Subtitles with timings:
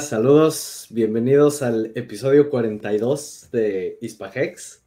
[0.00, 4.84] Saludos, bienvenidos al episodio 42 de Ispahex.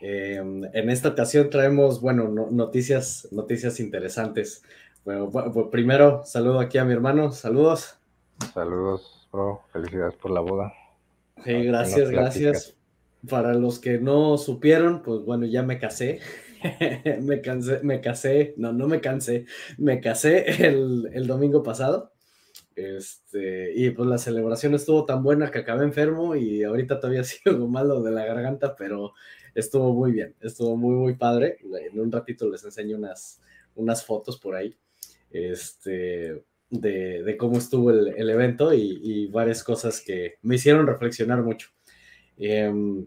[0.00, 4.62] Em, en esta ocasión traemos, bueno, noticias, noticias interesantes.
[5.04, 5.30] Bueno,
[5.70, 7.98] primero saludo aquí a mi hermano, saludos.
[8.52, 10.72] Saludos, bro, felicidades por la boda.
[11.44, 12.76] Sí, gracias, gracias.
[13.28, 16.20] Para los que no supieron, pues bueno, ya me casé.
[17.22, 19.46] me cansé, me casé, no, no me cansé,
[19.78, 22.09] me casé el, el domingo pasado.
[22.80, 27.68] Este, y pues la celebración estuvo tan buena que acabé enfermo y ahorita todavía sigo
[27.68, 29.12] malo de la garganta, pero
[29.54, 31.58] estuvo muy bien, estuvo muy, muy padre.
[31.82, 33.40] En un ratito les enseño unas,
[33.74, 34.76] unas fotos por ahí
[35.30, 41.68] este, de, cómo estuvo el, evento y, varias cosas que me hicieron reflexionar mucho.
[42.38, 43.06] Em,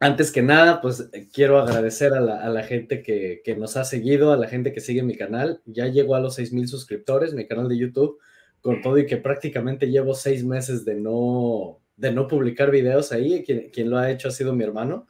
[0.00, 4.36] antes que nada, pues quiero agradecer a la, gente que, que, nos ha seguido, a
[4.36, 5.60] la gente que sigue mi canal.
[5.66, 8.18] Ya llegó a los 6,000 suscriptores, mi canal de YouTube
[8.64, 13.44] con todo y que prácticamente llevo seis meses de no, de no publicar videos ahí,
[13.44, 15.06] quien, quien lo ha hecho ha sido mi hermano,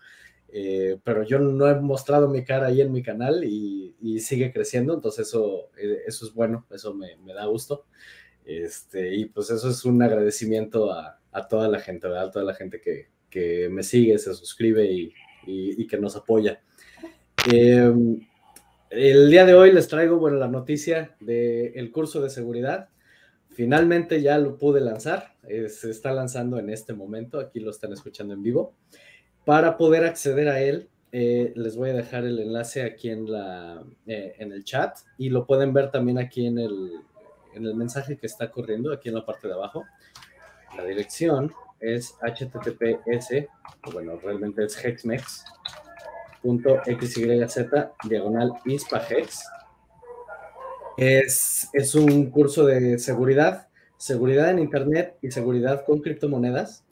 [0.48, 4.94] eh, pero yo no he mostrado mi cara ahí en mi canal y, sigue creciendo,
[4.94, 7.87] entonces eso, eh, eso es bueno, eso me, me, da gusto.
[8.44, 12.25] Este, y pues eso es un agradecimiento a, a toda la gente, ¿verdad?
[12.25, 15.12] A toda la gente que, que me sigue, se suscribe y,
[15.47, 16.60] y, que nos apoya.
[17.53, 18.26] Em,
[18.91, 22.88] el día de hoy les traigo, bueno, la noticia del curso de seguridad
[23.54, 27.92] Finalmente ya lo pude lanzar, eh, se está lanzando en este momento, aquí lo están
[27.92, 28.75] escuchando en vivo.
[29.44, 33.84] Para poder acceder a él, eh, les voy a dejar el enlace aquí en, la,
[34.06, 36.94] eh, en el chat y lo pueden ver también aquí en el,
[37.54, 39.84] en el mensaje que está corriendo, aquí en la parte de abajo.
[40.76, 43.47] La dirección es https,
[43.93, 45.44] bueno, realmente es hexmex.xyz
[48.09, 49.44] diagonal ispahex
[50.97, 56.84] es, un curso de seguridad, seguridad en Internet y seguridad con criptomonedas.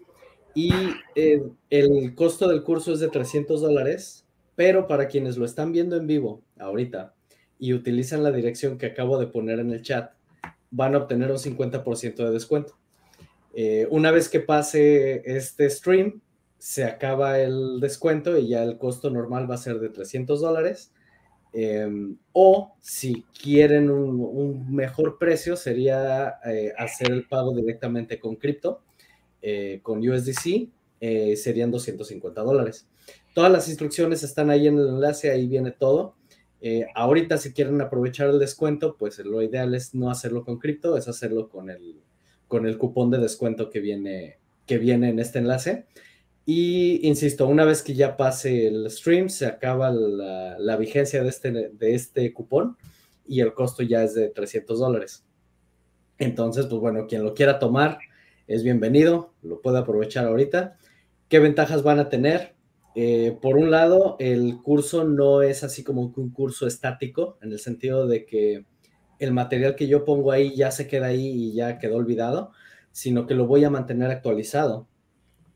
[0.54, 0.72] Y
[1.14, 5.96] eh, el costo del curso es de 300 dólares, pero para quienes lo están viendo
[5.96, 7.14] en vivo ahorita
[7.58, 10.12] y utilizan la dirección que acabo de poner en el chat,
[10.70, 12.76] van a obtener un 50% de descuento.
[13.54, 16.20] Eh, una vez que pase este stream,
[16.58, 20.92] se acaba el descuento y ya el costo normal va a ser de 300 dólares
[21.54, 28.80] Em, o si quieren un, mejor precio, sería eh, hacer el pago directamente con cripto,
[29.42, 30.70] eh, con USDC,
[31.00, 32.86] eh, serían 250 dólares.
[33.34, 36.16] Todas las instrucciones están ahí en el enlace, ahí viene todo.
[36.94, 41.08] ahorita si quieren aprovechar el descuento, pues lo ideal es no hacerlo con cripto, es
[41.08, 42.00] hacerlo con el,
[42.46, 45.86] con el cupón de descuento que viene, que viene en este enlace.
[46.44, 51.52] Y insisto, una vez que ya pase el stream, se acaba la, vigencia de este,
[51.52, 52.76] de este cupón
[53.26, 55.24] y el costo ya es de 300 dólares.
[56.18, 57.98] Entonces, pues bueno, quien lo quiera tomar
[58.48, 60.76] es bienvenido, lo puede aprovechar ahorita.
[61.28, 62.56] ¿Qué ventajas van a tener?
[62.96, 67.60] Eh, por un lado, el curso no es así como un curso estático, en el
[67.60, 68.66] sentido de que
[69.20, 72.50] el material que yo pongo ahí ya se queda ahí y ya quedó olvidado,
[72.90, 74.88] sino que lo voy a mantener actualizado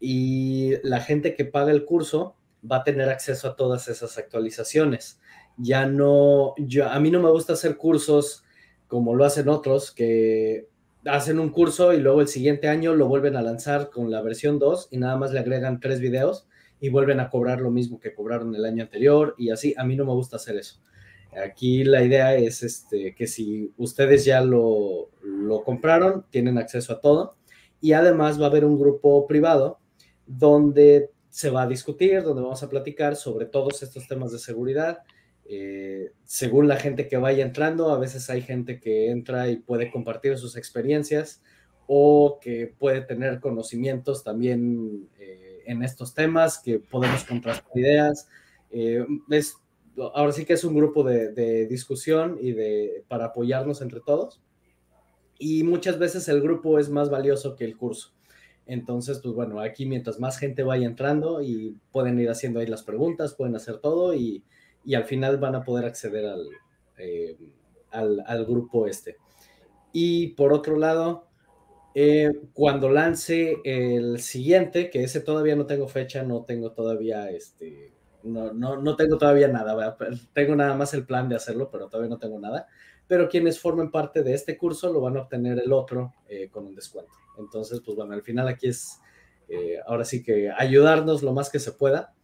[0.01, 2.37] y la gente que paga el curso
[2.71, 5.21] va a tener acceso a todas esas actualizaciones.
[5.57, 8.45] Ya no, yo, a mí no me gusta hacer cursos
[8.89, 10.69] como lo hacen otros, que
[11.07, 14.59] hacen un curso y luego el siguiente año lo vuelven a lanzar con la versión
[14.59, 16.47] 2 y nada más le agregan tres videos
[16.81, 19.75] y vuelven a cobrar lo mismo que cobraron el año anterior y así.
[19.77, 20.81] A mí no me gusta hacer eso.
[21.45, 27.01] Aquí la idea es este, que si ustedes ya lo, lo compraron, tienen acceso a
[27.01, 27.37] todo
[27.81, 29.79] y además va a haber un grupo privado
[30.27, 35.01] donde se va a discutir, donde vamos a platicar sobre todos estos temas de seguridad.
[35.45, 39.91] Eh, según la gente que vaya entrando, a veces hay gente que entra y puede
[39.91, 41.43] compartir sus experiencias,
[41.87, 48.29] o que puede tener conocimientos también eh, en estos temas, que podemos contrastar ideas.
[48.71, 49.57] Eh, es,
[50.15, 54.41] ahora sí que es un grupo de, discusión y de, para apoyarnos entre todos.
[55.39, 58.13] Y muchas veces el grupo es más valioso que el curso.
[58.67, 62.83] Entonces, pues bueno, aquí mientras más gente vaya entrando y pueden ir haciendo ahí las
[62.83, 64.45] preguntas, pueden hacer todo y,
[64.95, 66.49] al final van a poder acceder al,
[66.99, 67.37] eh,
[67.91, 69.17] al, al, grupo este.
[69.93, 71.27] Y por otro lado,
[71.95, 77.93] eh, cuando lance el siguiente, que ese todavía no tengo fecha, no tengo todavía este,
[78.27, 79.97] no, no, no tengo todavía nada,
[80.33, 82.69] tengo nada más el plan de hacerlo, pero todavía no tengo nada.
[83.09, 86.67] Pero quienes formen parte de este curso lo van a obtener el otro eh, con
[86.67, 87.13] un descuento.
[87.39, 89.01] Entonces, pues bueno, al final aquí es,
[89.49, 92.15] eh, ahora sí que ayudarnos lo más que se pueda,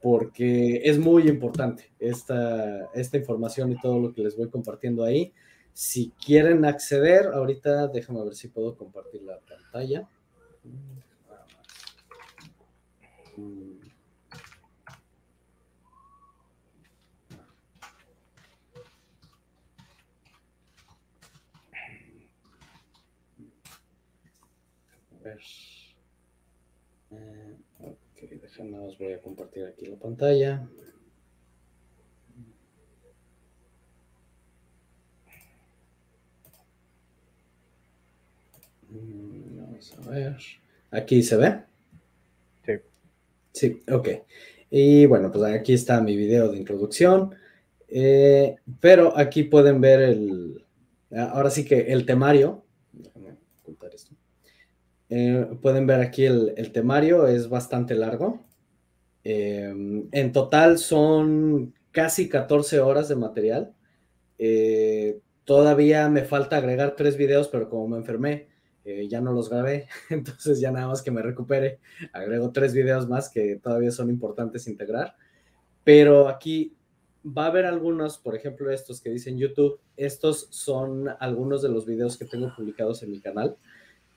[0.00, 5.32] porque es muy importante esta, esta información y todo lo que les voy compartiendo ahí.
[5.72, 10.08] Si quieren acceder, ahorita déjame ver si puedo compartir la pantalla.
[27.10, 30.68] Eh, ok, déjenme, os voy a compartir aquí la pantalla.
[38.90, 40.36] Mm, vamos a ver.
[40.90, 41.62] Aquí se ve.
[42.64, 42.72] Sí.
[43.52, 44.08] Sí, ok.
[44.70, 47.34] Y bueno, pues aquí está mi video de introducción.
[47.88, 50.64] Eh, pero aquí pueden ver el,
[51.12, 52.64] ahora sí que el temario.
[52.92, 53.29] Déjame.
[55.10, 58.40] Eh, pueden ver aquí el, temario, es bastante largo.
[59.24, 59.74] Eh,
[60.12, 63.74] en total son casi 14 horas de material.
[64.38, 68.48] Eh, todavía me falta agregar tres videos, pero como me enfermé,
[69.08, 69.88] ya no los grabé.
[70.10, 71.80] Entonces ya nada más que me recupere,
[72.12, 75.16] agrego tres videos más que todavía son importantes integrar.
[75.82, 76.76] Pero aquí
[77.26, 79.80] va a haber algunos, por ejemplo, estos que dicen YouTube.
[79.96, 83.56] Estos son algunos de los videos que tengo publicados en mi canal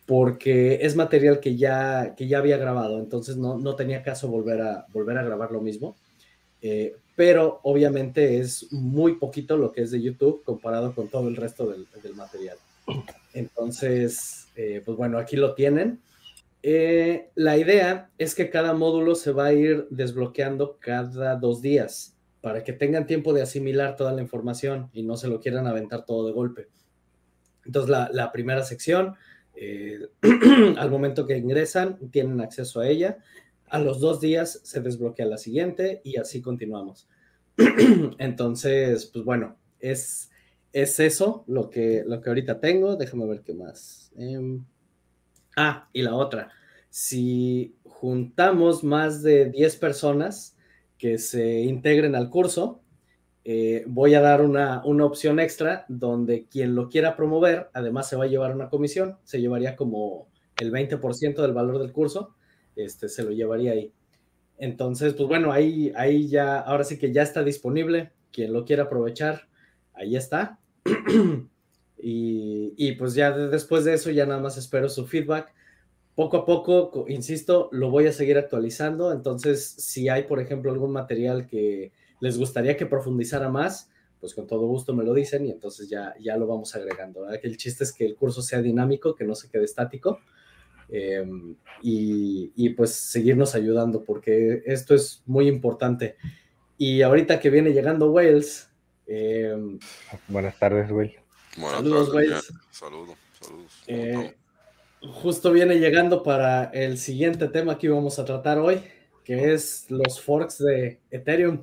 [0.06, 4.62] porque es material que ya, que ya había grabado, entonces no, no tenía caso volver
[4.62, 5.96] a, volver a grabar lo mismo.
[6.62, 11.36] Eh, pero obviamente es muy poquito lo que es de YouTube comparado con todo el
[11.36, 12.58] resto del, del material.
[13.34, 16.00] Entonces, eh, pues bueno, aquí lo tienen.
[16.64, 22.16] Eh, la idea es que cada módulo se va a ir desbloqueando cada dos días
[22.42, 26.06] para que tengan tiempo de asimilar toda la información y no se lo quieran aventar
[26.06, 26.68] todo de golpe.
[27.66, 29.16] Entonces, la, la primera sección
[29.56, 30.00] eh,
[30.78, 33.18] al momento que ingresan, tienen acceso a ella.
[33.68, 37.08] A los dos días se desbloquea la siguiente y así continuamos.
[38.18, 40.30] Entonces, pues bueno, es,
[40.74, 42.96] es eso lo que, lo que ahorita tengo.
[42.96, 44.12] Déjame ver qué más.
[44.16, 44.66] Em,
[45.56, 46.50] ah, y la otra.
[46.90, 50.56] Si juntamos más de 10 personas
[50.98, 52.83] que se integren al curso,
[53.46, 58.24] eh, voy a dar una, opción extra donde quien lo quiera promover, además se va
[58.24, 62.36] a llevar una comisión, se llevaría como el 20% del valor del curso,
[62.76, 63.92] este, se lo llevaría ahí.
[64.58, 68.84] Entonces, pues bueno, ahí, ahí ya, ahora sí que ya está disponible, quien lo quiera
[68.84, 69.50] aprovechar,
[69.94, 70.60] ahí está.
[71.98, 75.54] y, y pues ya después de eso, ya nada más espero su feedback.
[76.16, 79.12] Poco a poco, insisto, lo voy a seguir actualizando.
[79.12, 83.90] Entonces, si hay, por ejemplo, algún material que, les gustaría que profundizara más,
[84.24, 87.30] pues con todo gusto me lo dicen y entonces ya, ya lo vamos agregando.
[87.30, 90.20] El chiste es que el curso sea dinámico, que no se quede estático
[90.88, 96.16] em, y, pues seguirnos ayudando porque esto es muy importante.
[96.78, 98.70] Y ahorita que viene llegando Wales.
[99.08, 99.78] Em,
[100.30, 101.14] Buenas tardes, Will.
[101.52, 102.54] saludos, Wales.
[102.72, 103.84] Saludos, saludos.
[103.88, 104.36] Eh,
[105.02, 108.82] justo viene llegando para el siguiente tema que íbamos a tratar hoy,
[109.26, 111.62] que es los forks de Ethereum.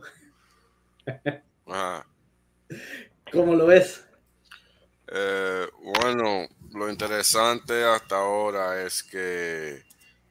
[3.33, 4.05] ¿Cómo lo ves?
[5.13, 9.83] Eh, bueno, lo interesante hasta ahora es que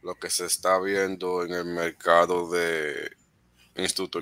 [0.02, 3.12] lo que se está viendo en el mercado de
[3.76, 4.20] instituto,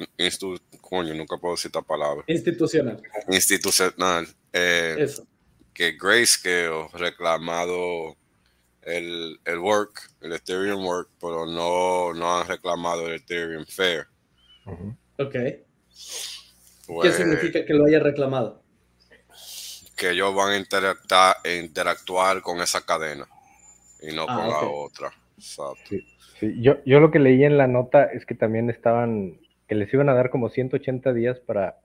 [0.81, 2.23] coño, nunca puedo decir esta palabra.
[2.27, 3.01] Institucional.
[3.29, 4.27] Institucional.
[4.53, 5.07] Eh,
[5.73, 8.17] que Grayscale reclamado
[8.81, 14.07] el, el work, el Ethereum work, pero no, no han reclamado el Ethereum Fair.
[15.19, 15.35] Ok.
[16.87, 18.61] ¿Qué pues, significa que lo haya reclamado?
[19.95, 23.27] Que ellos van a interactuar, interactuar con esa cadena
[24.01, 25.11] y no ah, con la otra.
[26.61, 30.09] Yo, yo lo que leí en la nota es que también estaban, que les iban
[30.09, 31.77] a dar como 180 días para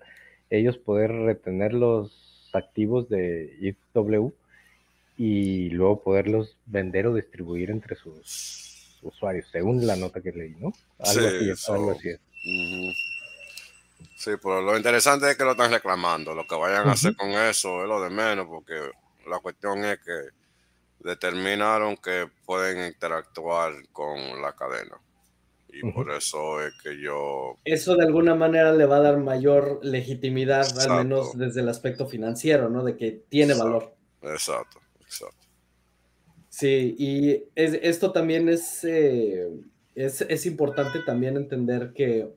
[0.51, 4.33] ellos poder retener los activos de IW
[5.17, 10.73] y luego poderlos vender o distribuir entre sus usuarios, según la nota que leí, ¿no?
[10.99, 12.09] Algo Sí, así, algo so- así.
[12.11, 12.21] es.
[14.23, 16.33] Sí, pero lo interesante es que lo están reclamando.
[16.33, 18.75] Lo que vayan a hacer con eso es lo de menos, porque
[19.29, 20.29] la cuestión es que
[21.01, 24.97] determinaron que pueden interactuar con la cadena.
[25.73, 25.93] Y Ujú.
[26.05, 27.59] por eso es que yo...
[27.65, 30.93] Eso de alguna manera le va a dar mayor legitimidad, Exacto.
[30.93, 32.85] al menos desde el aspecto financiero, ¿no?
[32.85, 33.73] De que tiene Exacto.
[33.73, 33.97] valor.
[34.35, 35.49] Exacto, exacto.
[36.49, 39.49] Sí, y es- esto también es, eh,
[39.97, 42.29] es, es importante también entender que,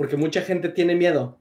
[0.00, 1.38] porque mucha gente tiene miedo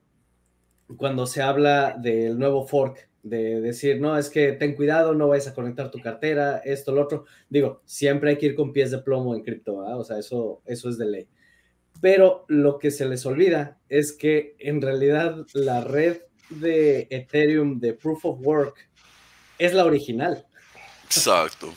[0.98, 5.48] cuando se habla del nuevo fork, de decir, no, es que ten cuidado, no vayas
[5.48, 7.24] a conectar tu cartera, esto, lo otro.
[7.48, 9.78] Digo, siempre hay que ir con pies de plomo en cripto.
[9.78, 11.28] O sea, eso, eso es de ley.
[12.02, 17.94] Pero lo que se les olvida es que en realidad la red de Ethereum de
[17.94, 18.90] Proof of Work
[19.58, 20.46] es la original.
[21.06, 21.74] Exacto.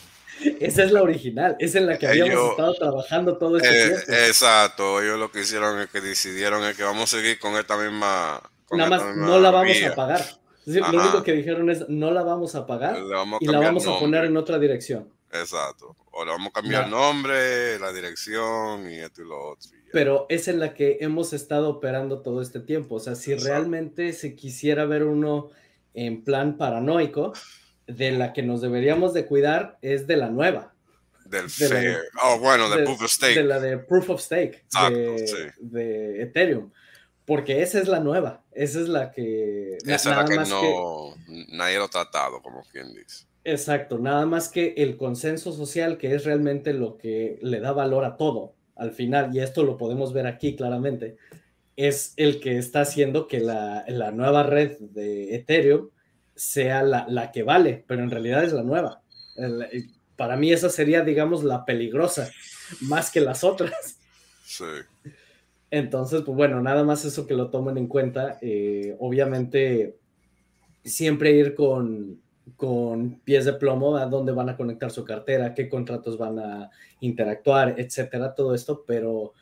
[0.61, 3.87] Esa es la original, esa es la que habíamos Ellos- estado trabajando todo este Eh,
[3.89, 4.13] tiempo.
[4.13, 5.03] exacto.
[5.03, 8.41] Ellos lo que hicieron es que decidieron es que vamos a seguir con esta misma...
[8.67, 9.91] con Nada esta más misma no la vamos vía.
[9.91, 10.21] a pagar.
[10.65, 13.49] Sí, lo único que dijeron es no la vamos a pagar Le vamos a y
[13.49, 15.09] la vamos a poner en otra dirección.
[15.33, 15.97] Exacto.
[16.13, 19.71] O le vamos a cambiar el nombre, la dirección y esto y lo otro.
[19.77, 19.91] y.
[19.93, 22.95] Pero es en la que hemos estado operando todo este tiempo.
[22.97, 23.53] O sea, si Exacto.
[23.55, 25.51] realmente se quisiera ver uno
[25.95, 27.33] en plan paranoico,
[27.87, 30.73] de la que nos deberíamos de cuidar es de la nueva.
[31.25, 31.99] Del de fair.
[32.23, 33.35] Oh, bueno, del de, proof of stake.
[33.35, 35.37] de la de Proof of Stake Exacto, de, sí.
[35.61, 36.71] de Ethereum.
[37.25, 38.43] Porque esa es la nueva.
[38.53, 39.79] Esa es la que.
[39.85, 41.15] Esa es la nada que más no,
[41.49, 43.27] nadie lo ha tratado, como quien dice.
[43.45, 48.05] Exacto, nada más que el consenso social, que es realmente lo que le da valor
[48.05, 51.17] a todo al final, y esto lo podemos ver aquí claramente,
[51.77, 55.89] es el que está haciendo que la, la nueva red de Ethereum
[56.43, 59.01] sea la, la que vale, pero en realidad es la nueva.
[59.37, 62.31] El- para mí esa sería, digamos, la peligrosa,
[62.83, 63.99] más que las otras.
[64.45, 64.65] Sí.
[65.71, 68.39] Entonces, pues bueno, nada más eso que lo tomen en cuenta.
[68.43, 69.97] Eh, obviamente,
[70.85, 72.21] siempre ir con,
[72.57, 76.71] con pies de plomo a dónde van a conectar su cartera, qué contratos van a
[77.01, 79.33] interactuar, etcétera, todo esto, pero,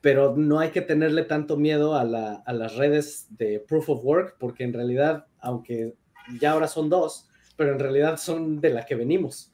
[0.00, 4.04] pero no hay que tenerle tanto miedo a, la- a las redes de Proof of
[4.04, 5.94] Work, porque en realidad, aunque
[6.26, 9.52] ya ahora son dos, pero en realidad son de la que venimos.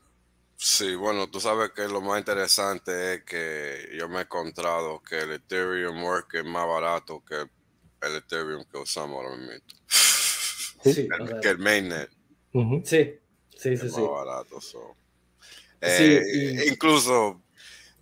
[0.57, 5.19] Sí, bueno, tú sabes que lo más interesante es que yo me he encontrado que
[5.21, 7.47] el Ethereum Work es más barato que
[8.07, 9.65] el Ethereum que usamos ahora mismo.
[10.83, 12.11] Sí, o El- sea, que el mainnet
[12.85, 13.19] sí,
[13.57, 14.03] sí, sí, es sí.
[14.03, 14.61] más barato.
[14.61, 14.97] so.
[15.85, 17.43] Sí, Eh, y- Incluso,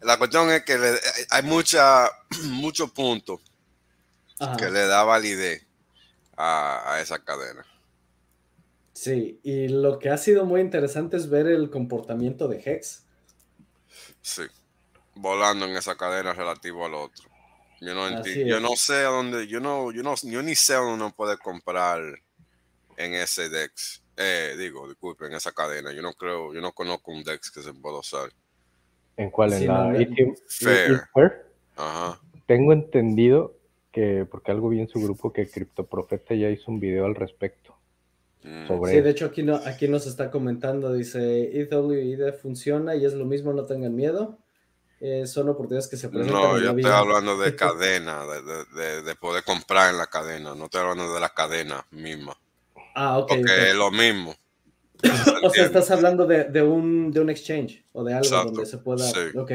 [0.03, 2.11] la cuestión es que le- hay mucha,
[2.45, 3.41] muchos puntos
[4.57, 5.67] que le da validez
[6.37, 7.65] a, a esa cadena.
[8.99, 13.07] Sí, y lo que ha sido muy interesante es ver el comportamiento de Hex.
[14.21, 14.43] Sí,
[15.15, 17.29] volando en esa cadena relativo al otro.
[17.81, 20.95] Yo no, yo no sé a dónde, yo no, yo no, yo ni sé dónde
[20.95, 22.01] uno puede comprar
[22.97, 24.03] en ese DEX.
[24.17, 25.93] Eh, digo, disculpe, en esa cadena.
[25.93, 28.31] Yo no creo, yo no conozco un DEX que se pueda usar.
[29.17, 29.53] ¿En cuál?
[29.53, 31.47] ¿En Sí, la no, Fair.
[31.77, 32.21] Ajá.
[32.47, 33.55] Tengo entendido
[33.93, 37.78] que, porque algo vi en su grupo, que CryptoProfeta ya hizo un video al respecto
[38.67, 43.15] sobre Sí, de hecho aquí, no, aquí nos está comentando, dice, EWID funciona y es
[43.15, 44.39] lo mismo, no tengan miedo.
[45.01, 49.03] Eh, son oportunidades que se presentan No, yo estoy hablando de cadena, de, de- de-
[49.03, 50.55] de poder comprar en la cadena.
[50.55, 52.37] No estoy hablando de la cadena misma.
[52.95, 53.29] Ah, ok.
[53.29, 53.59] Porque ok.
[53.69, 54.35] es lo mismo.
[55.45, 58.67] O sea, estás hablando de, de un, de un exchange o de algo Exacto, donde
[58.67, 59.05] se pueda...
[59.05, 59.37] sí.
[59.37, 59.53] Ok,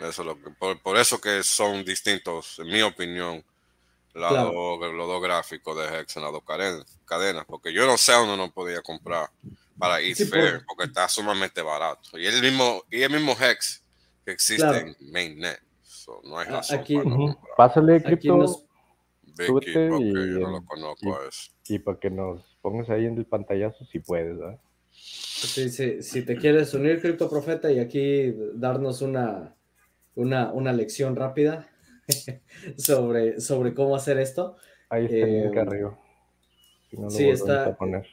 [0.00, 3.42] Eso es lo que, por, por eso que son distintos, en mi opinión,
[4.18, 4.52] la Claro.
[4.52, 8.12] dos- los dos gráficos de Hex en las dos cadenas, cadenas, porque yo no sé
[8.12, 9.28] dónde no podía comprar
[9.78, 12.18] para Sí, por- porque está sumamente barato.
[12.18, 13.82] Y el mismo, y el mismo Hex
[14.24, 14.78] que existe Claro.
[14.88, 15.60] en Mainnet.
[15.82, 17.54] So, no hay Ah, razón aquí- para no comprar.
[17.56, 17.98] Pásale.
[17.98, 21.50] Vicky, ok, y yo no en- lo conozco y- a eso.
[21.68, 24.58] y para que nos pongas ahí en el pantallazo si puedes, ¿verdad?
[24.90, 29.54] Sí, sí, si te quieres unir, Cripto Profeta, y aquí darnos una,
[30.16, 31.68] una, una lección rápida
[32.76, 34.56] sobre, sobre cómo hacer esto.
[34.88, 35.98] Ahí está el link Eh, arriba.
[36.90, 38.06] Si no lo sí, está- a poner.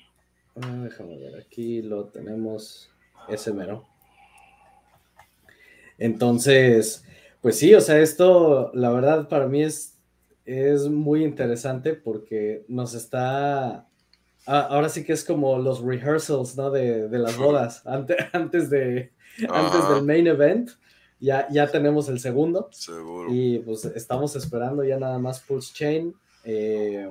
[0.61, 2.89] Ah, déjame ver, aquí lo tenemos,
[3.27, 3.85] ese mero.
[5.97, 7.05] Entonces,
[7.41, 9.97] pues sí, o sea, esto, la verdad, para mí es,
[10.45, 13.87] es muy interesante porque nos está,
[14.45, 16.69] ah, ahora sí que es como los rehearsals, ¿no?
[16.71, 19.11] De, de las bodas, antes, antes, de,
[19.49, 20.71] antes del main event,
[21.25, 22.69] ya, ya tenemos el segundo.
[22.71, 23.29] Seguro.
[23.33, 26.15] Y pues estamos esperando ya nada más Pulse Chain.
[26.43, 27.09] Eh,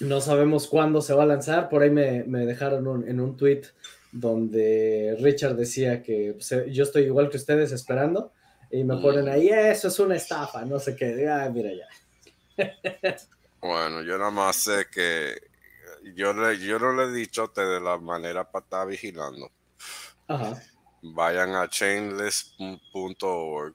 [0.00, 1.68] no sabemos cuándo se va a lanzar.
[1.68, 3.62] Por ahí me, me dejaron un- en un tweet
[4.12, 8.32] donde Richard decía que pues, eh, yo estoy igual que ustedes esperando
[8.70, 11.86] y me ponen ahí, eso es una estafa, no sé qué, ah, mira ya.
[13.62, 15.34] Bueno, yo nada más sé que
[16.14, 19.50] yo, le, yo no le he dicho a ustedes la manera para estar vigilando.
[20.28, 20.62] Ajá.
[21.02, 23.74] Vayan a chainless.org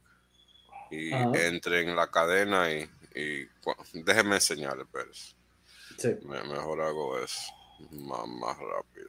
[0.91, 3.48] y entren en la cadena y, y
[3.94, 5.12] déjenme enseñarles, pero
[5.98, 6.15] sí.
[6.24, 7.51] mejor hago eso
[7.91, 9.08] más, más rápido.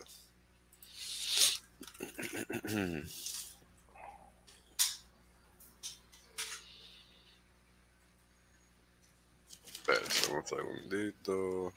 [9.67, 10.01] Espera
[10.33, 11.73] un segundito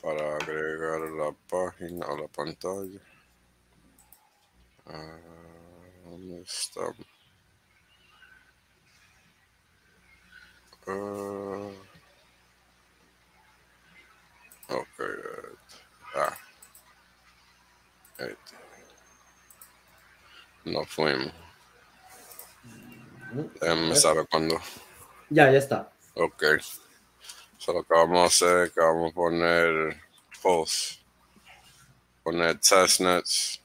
[0.00, 3.00] para agregar la página a la pantalla.
[4.92, 5.18] Ah,
[6.04, 6.44] ¿Dónde?
[10.86, 11.72] Uh,
[14.68, 14.98] ok.
[16.16, 16.36] Ah.
[18.18, 18.36] Este.
[20.64, 21.32] No fuimos.
[23.60, 24.60] Déjenme saber cuándo.
[25.28, 25.92] Ya, ya está.
[26.14, 26.42] Ok.
[27.58, 30.02] Solo que vamos a hacer que vamos a poner
[30.42, 31.00] post.
[32.24, 33.62] Poner testnets.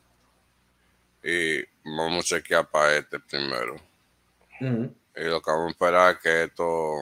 [1.28, 3.76] Y vamos a chequear para este primero.
[4.60, 7.02] Y lo que vamos a esperar es que esto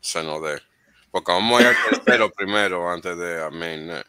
[0.00, 0.60] se nos dé.
[1.12, 4.04] Porque vamos a ir al tercero primero antes de a mainnet.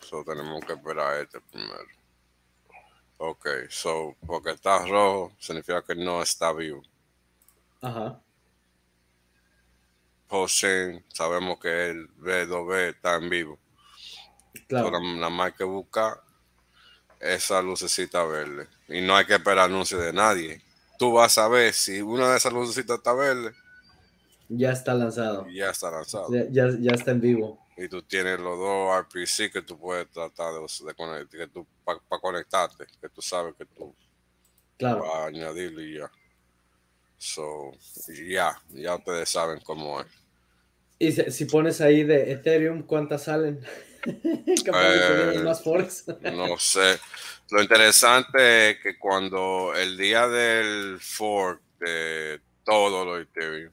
[0.00, 1.86] So tenemos que esperar este primero.
[3.16, 6.82] Ok, so porque está rojo significa que no está vivo.
[7.80, 8.20] Ajá.
[10.28, 13.58] Post-chain, sabemos que el B2B está en vivo.
[14.68, 15.00] Claro.
[15.00, 16.25] nada más que buscar
[17.20, 18.68] esa lucecita verde.
[18.88, 20.62] Y no hay que esperar anuncio de nadie
[20.96, 23.52] tú vas a ver si una de esas lucecitas está verde.
[24.48, 25.46] Ya está lanzado.
[25.48, 26.28] Ya está lanzado.
[26.50, 27.58] Ya, ya, está en vivo.
[27.76, 31.48] Y tú tienes los dos RPC que tú puedes tratar de, conectar,
[31.84, 33.94] para conectarte, que tú sabes que tú
[34.78, 35.02] claro.
[35.02, 36.10] vas a añadirlo y ya.
[37.18, 37.72] So,
[38.28, 40.06] ya, ya ustedes saben cómo es.
[40.98, 43.60] Y si, pones ahí de Ethereum, ¿cuántas salen?
[44.06, 46.98] eh, más no sé.
[47.50, 53.72] Lo interesante es que cuando el día del fork de todo lo Ethereum,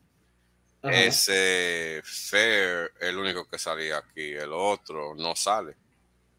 [0.83, 5.75] ese fair el único que salía aquí, el otro no sale.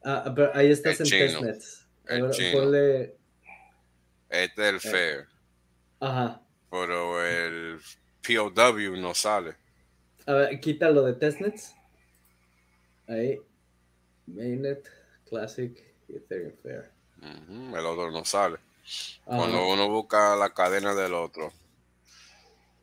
[0.05, 1.87] Ah, pero ahí estás en testnets.
[2.07, 2.75] El chino.
[4.29, 5.27] Este es el eh, fair.
[6.01, 6.43] Ajá.
[6.71, 7.81] Pero el
[8.23, 9.57] POW no sale.
[10.27, 11.75] A ver, quítalo de testnets.
[13.07, 13.41] Ahí.
[14.27, 14.89] Mainnet,
[15.29, 15.77] Classic
[16.09, 16.91] y Ethereum Fair.
[17.21, 18.59] El otro no sale.
[19.25, 21.53] Cuando uno busca la cadena del otro,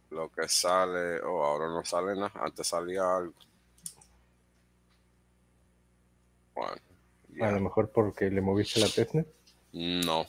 [0.10, 3.34] lo que sale, oh, ahora no sale nada, antes salía algo.
[6.54, 6.82] Bueno,
[7.42, 9.28] A lo mejor porque le moviste la testnet.
[9.74, 10.26] No.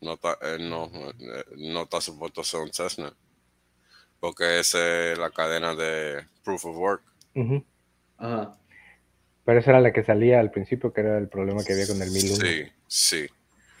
[0.00, 3.14] No está, eh, no, eh, no está supuesto ser un testnet.
[4.20, 7.02] Porque esa es la cadena de proof of work.
[8.16, 8.58] Ajá.
[9.44, 12.02] Pero esa era la que salía al principio, que era el problema que había con
[12.02, 12.44] el 1001.
[12.44, 13.26] Sí, sí.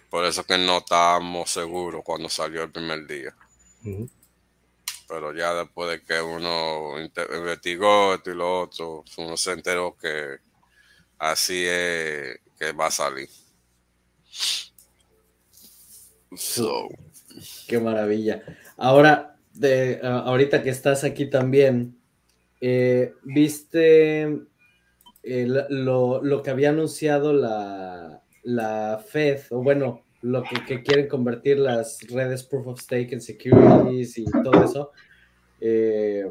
[0.08, 3.34] Por eso que no estábamos seguros cuando salió el primer día.
[5.06, 10.38] Pero ya después de que uno investigó esto y lo otro, uno se enteró que
[11.18, 13.28] así es que va a salir.
[17.66, 18.42] Qué maravilla.
[18.76, 21.98] Ahora, de, ahorita que estás aquí también,
[22.60, 24.38] eh, ¿viste
[25.22, 32.44] lo, que había anunciado la, la Fed, o bueno, lo que, quieren convertir las redes
[32.44, 34.92] Proof of Stake en securities y todo eso.
[35.60, 36.30] Eh,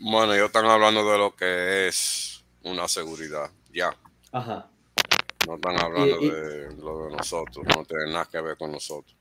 [0.00, 3.96] bueno, ellos están hablando de lo que es una seguridad, ya.
[4.32, 4.68] Ajá.
[5.46, 9.16] No están hablando de lo de nosotros, no tiene nada que ver con nosotros.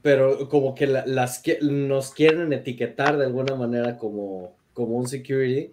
[0.00, 5.72] Pero como que las que nos quieren etiquetar de alguna manera como, como un security.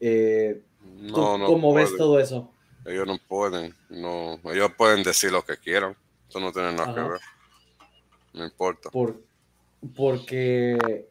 [0.00, 0.60] Eh,
[1.00, 2.52] no, no ¿Cómo ves todo eso?
[2.84, 5.94] Ellos no pueden, no, ellos pueden decir lo que quieran,
[6.28, 7.20] eso no tiene nada que ver,
[8.32, 8.90] no importa.
[8.90, 9.22] Por,
[9.94, 11.06] porque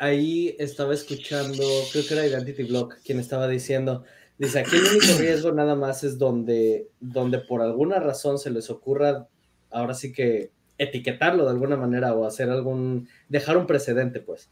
[0.00, 4.04] ahí estaba escuchando, creo que era Identity Block quien estaba diciendo,
[4.36, 8.70] dice, aquí el único riesgo nada más es donde, donde por alguna razón se les
[8.70, 9.28] ocurra,
[9.70, 14.50] ahora sí que etiquetarlo de alguna manera o hacer algún, dejar un precedente, pues.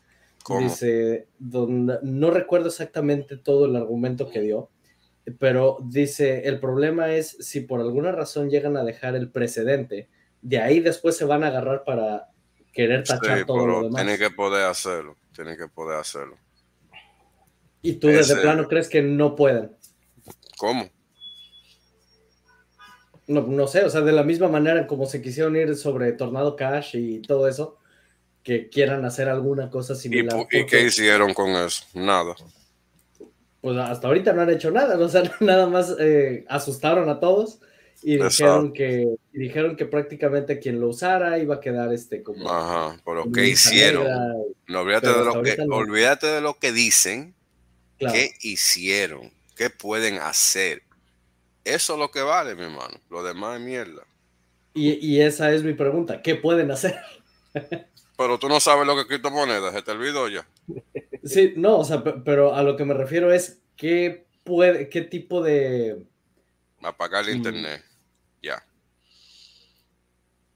[0.59, 4.71] Dice, donde, no recuerdo exactamente todo el argumento que dio,
[5.39, 10.09] pero dice, el problema es si por alguna razón llegan a dejar el precedente,
[10.41, 12.31] de ahí después se van a agarrar para
[12.73, 14.03] querer tachar todo lo demás.
[14.03, 16.37] Tienen que poder hacerlo, tienen que poder hacerlo.
[17.83, 19.77] ¿Y tú desde plano crees que no pueden?
[20.59, 20.89] ¿Cómo?
[23.29, 26.57] No, no sé, o sea, de la misma manera como se quisieron ir sobre Tornado
[26.57, 27.79] Cash y todo eso,
[28.43, 30.27] que quieran hacer alguna cosa ¿Y, similar.
[30.35, 31.85] y porque, qué hicieron con eso?
[31.95, 32.35] Nada.
[33.61, 37.61] Pues hasta ahorita no han hecho nada, o sea, nada más eh, asustaron a todos
[38.03, 38.29] y Exacto.
[38.29, 42.51] dijeron que, y dijeron que prácticamente quien lo usara iba a quedar este como...
[42.51, 44.03] Ajá, pero ¿qué hicieron?
[44.03, 44.27] negra,
[44.67, 45.77] No, olvídate, de lo que, no.
[45.77, 47.37] olvídate de lo que dicen,
[47.99, 48.15] claro.
[48.15, 50.83] qué hicieron, qué pueden hacer.
[51.65, 52.97] Eso es lo que vale, mi hermano.
[53.11, 54.03] Lo demás es mierda.
[54.75, 56.97] Y, y esa es mi pregunta, ¿qué pueden hacer?
[58.17, 60.47] Pero tú no sabes lo que es criptomonedas, se te olvidó ya.
[61.25, 65.03] Sí, no, o sea, pe- pero a lo que me refiero es qué puede, qué
[65.03, 66.05] tipo de,
[66.83, 67.37] Apagar el Mm.
[67.37, 67.85] internet.
[68.43, 68.65] Ya.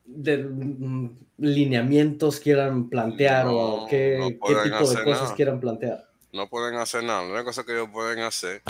[0.05, 5.35] de mm, lineamientos quieran plantear No, o qué, no qué tipo de cosas nada.
[5.35, 6.09] quieran plantear.
[6.33, 7.23] No pueden hacer nada.
[7.23, 8.63] La única cosa que ellos pueden hacer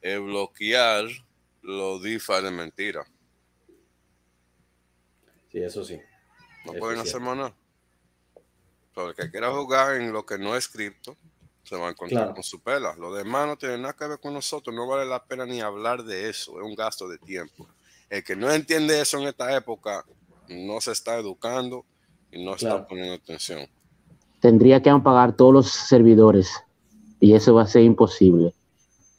[0.00, 1.04] es bloquear
[1.62, 3.04] los DeFi de mentira.
[5.50, 5.98] Sí, eso sí.
[6.64, 7.54] No Eso pueden es hacer más nada.
[8.94, 11.16] Pero el que quiera jugar en lo que no es cripto,
[11.64, 12.34] se va a encontrar Claro.
[12.34, 12.94] con su pela.
[12.96, 14.74] Lo demás no tiene nada que ver con nosotros.
[14.74, 16.58] No vale la pena ni hablar de eso.
[16.58, 17.66] Es un gasto de tiempo.
[18.10, 20.04] El que no entiende eso en esta época
[20.48, 21.84] no se está educando
[22.32, 22.76] y no Claro.
[22.76, 23.68] está poniendo atención.
[24.40, 26.50] Tendría que apagar todos los servidores
[27.20, 28.54] y eso va a ser imposible.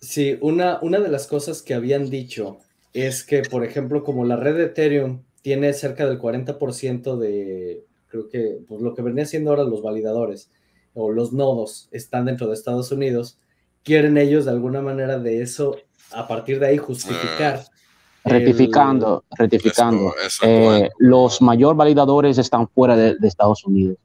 [0.02, 2.60] Sí, una, una de las cosas que habían dicho
[2.94, 8.30] es que, por ejemplo, como la red de Ethereum tiene cerca del 40% de, creo
[8.30, 10.50] que, pues lo que venía siendo ahora los validadores
[10.94, 13.38] o los nodos están dentro de Estados Unidos,
[13.84, 15.78] quieren ellos de alguna manera de eso,
[16.12, 17.60] a partir de ahí, justificar.
[18.26, 20.14] el- Rectificando, rectificando.
[20.44, 20.90] Eh, bueno.
[21.00, 23.98] los mayor validadores están fuera de, de Estados Unidos.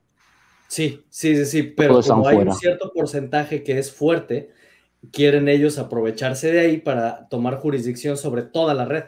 [0.68, 4.50] Sí, sí, sí, sí, pero Todos como hay un cierto porcentaje que es fuerte,
[5.12, 9.04] quieren ellos aprovecharse de ahí para tomar jurisdicción sobre toda la red.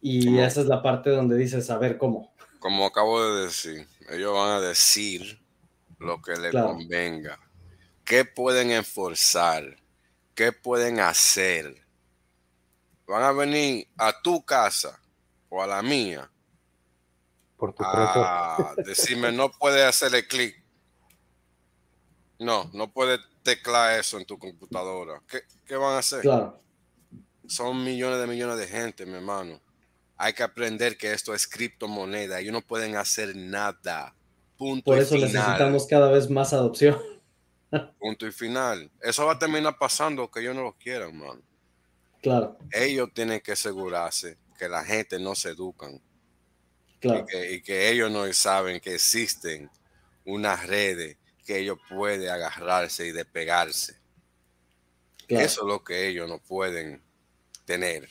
[0.00, 2.34] Y Como- esa es la parte donde dices, a ver cómo.
[2.58, 5.42] Como acabo de decir, ellos van a decir
[5.98, 6.68] lo que les Claro.
[6.68, 7.38] convenga.
[8.04, 9.76] ¿Qué pueden enforzar?
[10.34, 11.84] ¿Qué pueden hacer?
[13.06, 15.00] Van a venir a tu casa
[15.48, 16.30] o a la mía
[17.56, 20.59] Por tu a decirme no puedes hacerle clic.
[22.40, 25.22] No, no puedes teclar eso en tu computadora.
[25.28, 26.22] ¿Qué, qué van a hacer?
[26.22, 26.58] Claro,
[27.46, 29.60] Son millones de millones de gente, mi hermano.
[30.16, 32.40] Hay que aprender que esto es criptomoneda.
[32.40, 34.14] Ellos no pueden hacer nada.
[34.56, 35.32] Punto por y eso final.
[35.32, 36.98] necesitamos cada vez más adopción.
[37.98, 38.90] Punto y final.
[39.00, 41.42] Eso va a terminar pasando que ellos no lo quieran, mano.
[42.22, 46.02] Claro, Ellos tienen que asegurarse que la gente no se educan
[47.00, 49.70] claro, y, que, y que ellos no saben que existen
[50.26, 51.16] unas redes
[51.50, 53.96] que ellos pueden agarrarse y despegarse.
[55.26, 55.44] claro.
[55.44, 57.02] Eso es lo que ellos no pueden
[57.64, 58.08] tener.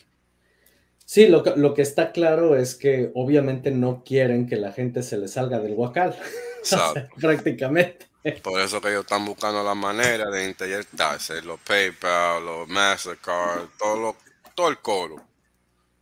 [1.06, 5.04] Sí, lo que, lo que está claro es que obviamente no quieren que la gente
[5.04, 6.20] se le salga del huacal,
[7.22, 8.08] prácticamente.
[8.44, 13.96] Por eso que ellos están buscando la manera de inyectarse los PayPal, los Mastercard, todo,
[13.96, 14.16] lo,
[14.54, 15.26] todo el coro.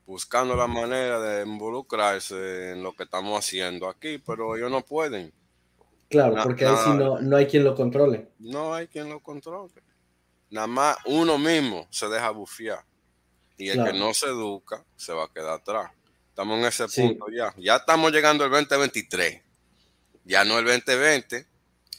[0.08, 5.32] Buscando la manera de involucrarse en lo que estamos haciendo aquí, pero ellos no pueden.
[6.10, 8.30] Claro, Na- porque ahí sí no, no hay quien lo controle.
[8.40, 9.74] No hay quien lo controle.
[10.50, 12.80] Nada más uno mismo se deja bufiar.
[13.58, 13.92] Y el Claro.
[13.92, 15.92] que no se educa se va a quedar atrás.
[16.30, 17.02] Estamos en ese Sí.
[17.02, 17.54] punto ya.
[17.58, 19.42] Ya estamos llegando al 2023.
[20.24, 21.46] Ya no el 2020.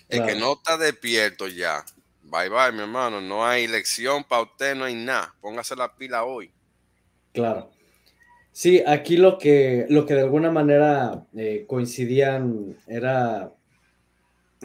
[0.09, 1.85] El que no está despierto ya.
[2.23, 3.21] Bye bye, mi hermano.
[3.21, 5.35] No hay elección para usted, no hay nada.
[5.41, 6.51] Póngase la pila hoy.
[7.33, 7.71] Claro.
[8.53, 13.53] Sí, aquí lo que, lo que de alguna manera eh, coincidían era.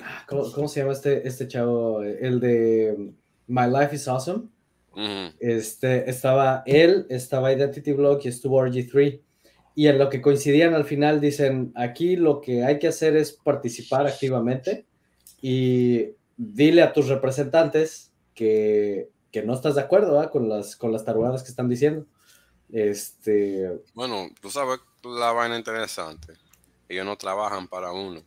[0.01, 2.01] Ah, ¿Cómo, cómo se llama este, este chavo?
[2.03, 3.13] El de
[3.47, 4.49] My Life is Awesome.
[4.91, 5.36] Ujú.
[5.39, 9.21] Este, estaba él, estaba Identity Block y estuvo RG3.
[9.75, 13.32] Y en lo que coincidían al final dicen, aquí lo que hay que hacer es
[13.32, 14.86] participar activamente
[15.41, 20.32] y dile a tus representantes que, que no estás de acuerdo ¿verdad?
[20.32, 22.06] con, las, con las tarugadas que están diciendo.
[22.71, 26.34] Este, Bueno, tú sabes la vaina interesante.
[26.88, 28.21] Ellos no trabajan para uno.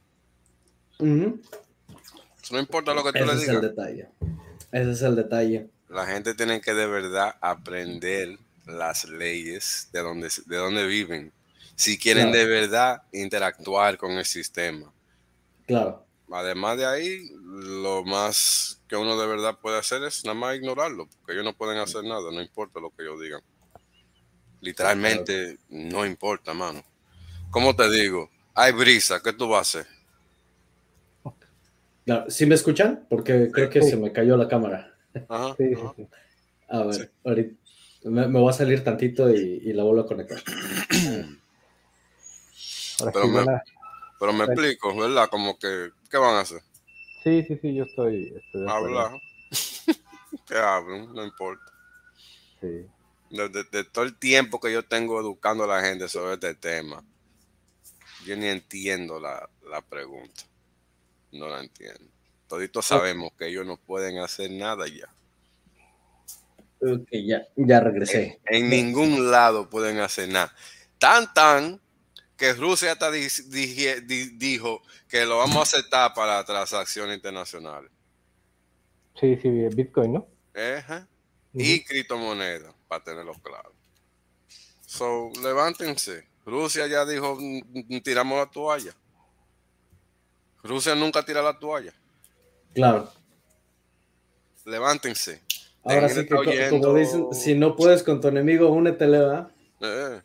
[0.98, 3.62] No importa lo que tú ese le es el digas.
[3.62, 4.08] detalle.
[4.72, 5.68] Ese es el detalle.
[5.88, 11.32] La gente tiene que de verdad aprender las leyes de donde, de donde viven.
[11.76, 12.38] Si quieren Claro.
[12.38, 14.92] de verdad interactuar con el sistema.
[15.66, 20.56] Claro, Además de ahí, lo más que uno de verdad puede hacer es nada más
[20.56, 23.40] ignorarlo, porque ellos no pueden hacer nada, no importa lo que ellos digan.
[24.60, 26.82] Literalmente no importa, mano.
[27.50, 28.28] ¿Cómo te digo?
[28.54, 29.95] Hay brisa, ¿qué tú vas a hacer?
[32.06, 32.30] Claro.
[32.30, 33.06] ¿Sí me escuchan?
[33.10, 34.94] Porque creo que se me cayó la cámara.
[35.28, 35.92] Ajá, Sí, sí, ajá.
[35.96, 36.08] sí.
[36.68, 37.02] A ver, Sí.
[37.24, 37.54] ahorita,
[38.04, 40.38] Me, me voy a salir tantito y, y la vuelvo a conectar.
[43.00, 43.44] Ahora Pero sí, me-
[44.18, 45.28] Pero explico, ¿verdad?
[45.28, 46.62] Como que, ¿qué van a hacer?
[47.22, 48.66] sí, sí, sí, yo estoy, estoy.
[48.68, 49.20] Hablar.
[50.46, 51.64] que hablen, no importa.
[52.60, 52.86] Sí.
[53.30, 56.54] De, de- de todo el tiempo que yo tengo educando a la gente sobre este
[56.54, 57.04] tema,
[58.24, 60.42] yo ni entiendo la, la pregunta.
[61.38, 62.10] No la entiendo.
[62.48, 65.08] Toditos sabemos que ellos no pueden hacer nada ya.
[66.80, 68.40] Ok, ya, ya regresé.
[68.46, 70.54] En ningún lado pueden hacer nada.
[70.98, 71.80] Tan, tan
[72.36, 77.90] que Rusia hasta di- dije- di- dijo que lo vamos a aceptar para transacciones internacionales.
[79.18, 80.28] Sí, sí, Bitcoin, ¿no?
[80.54, 81.08] Ejá.
[81.54, 83.72] Y criptomonedas, para tenerlo claro.
[84.86, 86.28] So, levántense.
[86.44, 88.94] Rusia ya dijo, "Mm, mm, tiramos la toalla.
[90.66, 91.92] Rusia nunca tira la toalla.
[92.74, 93.10] Claro.
[94.64, 95.42] Levántense.
[95.84, 99.50] Ahora sí que, como dicen, si no puedes con tu enemigo, únetele, ¿verdad?
[99.80, 100.20] Eh,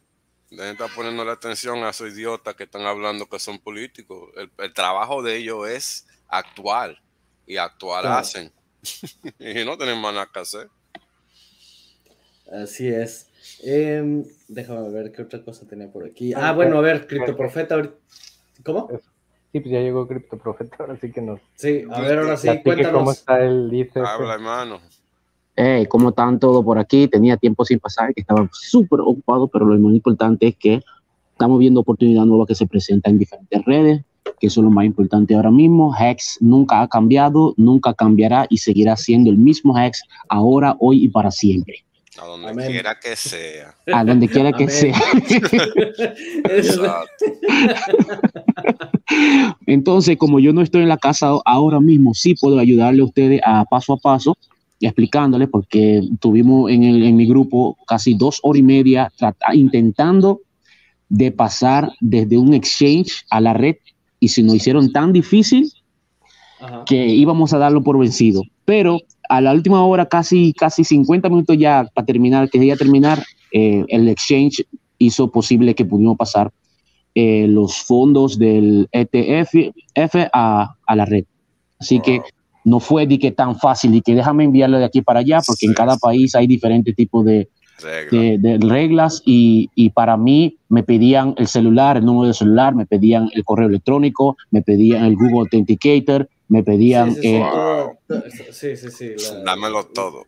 [0.50, 4.32] dejen de estar poniendo la atención a esos idiotas que están hablando que son políticos.
[4.36, 7.00] El, el trabajo de ellos es actuar.
[7.46, 8.18] Y actuar Claro.
[8.18, 8.52] hacen.
[9.40, 10.70] y no tienen más nada que hacer.
[12.52, 13.28] Así es.
[13.64, 16.34] Em, déjame ver qué otra cosa tenía por aquí.
[16.34, 17.76] Ah, bueno, a ver, Criptoprofeta.
[17.76, 17.96] ahorita-
[18.64, 18.90] ¿Cómo?
[19.52, 22.48] Sí, pues ya llegó Crypto Profeta, ahora sí que nos Sí, a ver, ahora sí,
[22.48, 23.18] platique cómo cuéntanos.
[23.18, 23.98] está el ICF.
[23.98, 24.80] Habla, hermano.
[25.56, 27.08] Hey, ¿cómo están todos por aquí?
[27.10, 30.82] Tenía tiempo sin pasar, que estaba súper ocupado, pero lo más importante es que
[31.34, 34.02] estamos viendo oportunidades nuevas que se presentan en diferentes redes,
[34.40, 35.94] que eso es lo más importante ahora mismo.
[36.00, 41.10] Hex nunca ha cambiado, nunca cambiará y seguirá siendo el mismo Hex ahora, hoy y
[41.10, 41.84] para siempre.
[42.20, 42.72] A donde Amén.
[42.72, 43.74] quiera que sea.
[43.94, 45.00] A donde quiera que sea.
[46.46, 47.26] Exacto.
[49.66, 53.42] Entonces, como yo no estoy en la casa ahora mismo, sí puedo ayudarle a ustedes
[53.46, 54.38] a paso a paso,
[54.80, 59.12] explicándoles, porque tuvimos en, el- en mi grupo casi dos horas y media
[59.54, 60.42] intentando
[61.10, 63.76] de pasar desde un exchange a la red
[64.20, 65.72] y se nos hicieron tan difícil
[66.62, 66.84] Ajá.
[66.86, 68.44] que íbamos a darlo por vencido.
[68.66, 73.24] Pero a la última hora, casi, casi 50 minutos ya para terminar, que ya terminar,
[73.52, 74.66] eh, el exchange
[74.98, 76.52] hizo posible que pudimos pasar
[77.16, 81.26] eh, los fondos del ETF F a, a la red.
[81.80, 82.22] Así que
[82.64, 85.66] no fue de que tan fácil, y que déjame enviarlo de aquí para allá, porque
[85.66, 85.76] en Sí.
[85.76, 87.50] cada país hay diferentes tipos de,
[88.12, 92.76] de, de reglas y, y para mí me pedían el celular, el número de celular,
[92.76, 97.16] me pedían el correo electrónico, me pedían el Google Authenticator, me pedían...
[97.16, 97.98] Sí, sí, sí, eh, Wow.
[98.08, 100.26] todo- sí, sí, sí, la- Dámelo todo.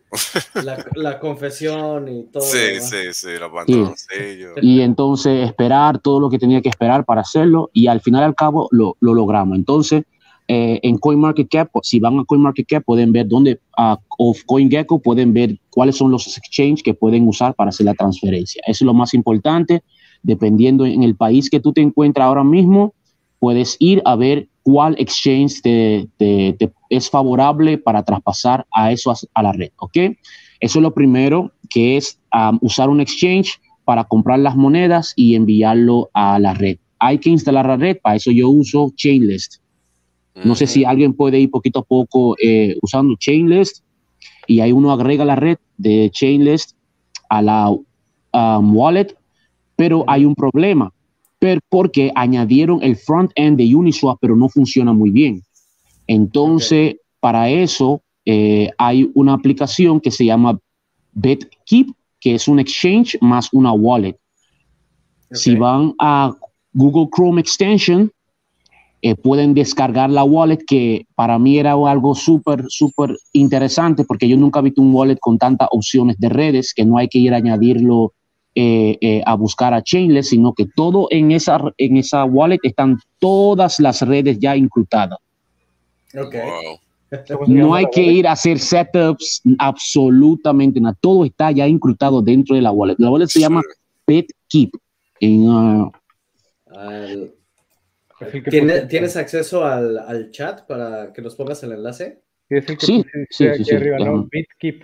[0.54, 2.42] La, la confesión y todo.
[2.42, 4.52] Sí, sí, sí, los pantaloncillos.
[4.62, 8.34] y entonces esperar todo lo que tenía que esperar para hacerlo y al final al
[8.34, 9.56] cabo lo, lo logramos.
[9.58, 10.04] Entonces,
[10.48, 15.58] eh, en CoinMarketCap, si van a CoinMarketCap pueden ver dónde, ah, o CoinGecko pueden ver
[15.70, 18.62] cuáles son los exchanges que pueden usar para hacer la transferencia.
[18.66, 19.82] Eso es lo más importante.
[20.22, 22.94] Dependiendo en el país que tú te encuentras ahora mismo,
[23.38, 29.12] puedes ir a ver cuál exchange te, te- te es favorable para traspasar a eso
[29.12, 29.96] a, a la red, ¿ok?
[30.60, 35.34] Eso es lo primero, que es um, usar un exchange para comprar las monedas y
[35.36, 36.78] enviarlo a la red.
[36.98, 39.56] Hay que instalar la red, para eso yo uso Chainlist.
[40.42, 43.84] No sé si alguien puede ir poquito a poco eh, usando Chainlist
[44.48, 46.72] y ahí uno agrega la red de Chainlist
[47.28, 49.14] a la um, wallet,
[49.76, 50.92] pero hay un problema,
[51.38, 55.42] pero porque añadieron el front end de Uniswap, pero no funciona muy bien.
[56.06, 60.58] Entonces, para eso eh, hay una aplicación que se llama
[61.12, 61.88] BitKeep,
[62.20, 64.16] que es un exchange más una wallet.
[65.32, 66.32] Si van a
[66.72, 68.10] Google Chrome Extension,
[69.02, 74.36] eh, pueden descargar la wallet, que para mí era algo súper, súper interesante, porque yo
[74.36, 77.34] nunca he visto un wallet con tantas opciones de redes, que no hay que ir
[77.34, 78.14] a añadirlo
[78.54, 82.98] eh, eh, a buscar a Chainless, sino que todo en esa, en esa wallet están
[83.18, 85.18] todas las redes ya incrustadas.
[86.16, 86.34] Ok.
[86.34, 86.78] Wow.
[87.32, 90.96] ¿Cómo se No hay que ir a hacer setups, absolutamente nada.
[91.00, 92.96] Todo está ya incrustado dentro de la wallet.
[92.98, 93.62] La wallet se llama
[94.06, 94.70] BitKeep.
[95.20, 95.90] En, ah,
[96.66, 97.32] Al-
[98.20, 98.88] Es el que ¿Tiene- pusiste.
[98.88, 102.20] ¿Tienes acceso al, al chat para que nos pongas el enlace?
[102.48, 104.28] Sí, es el que Sí, pusiste sí, sí, aquí sí, arriba, ¿no?
[104.30, 104.82] BitKeep.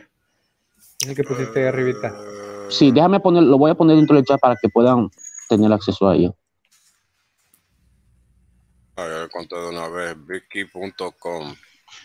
[1.02, 2.14] Es el que pusiste ahí arribita.
[2.70, 5.10] Sí, déjame poner, lo voy a poner dentro del chat para que puedan
[5.48, 6.34] tener acceso a ello.
[8.96, 10.16] A ver, de una vez.
[10.26, 11.54] Bigkey.com.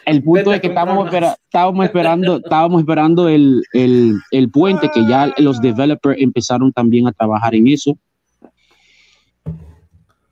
[0.06, 1.14] El punto Vete es que estábamos, más.
[1.14, 7.08] espera- estábamos esperando, estábamos esperando el, el, el puente, que ya los developers empezaron también
[7.08, 7.96] a trabajar en eso.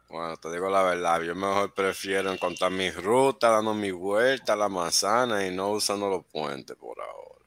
[0.09, 4.57] Bueno, te digo la verdad, yo mejor prefiero encontrar mi ruta, dando mi vuelta a
[4.57, 7.47] la manzana y no usando los puentes por ahora.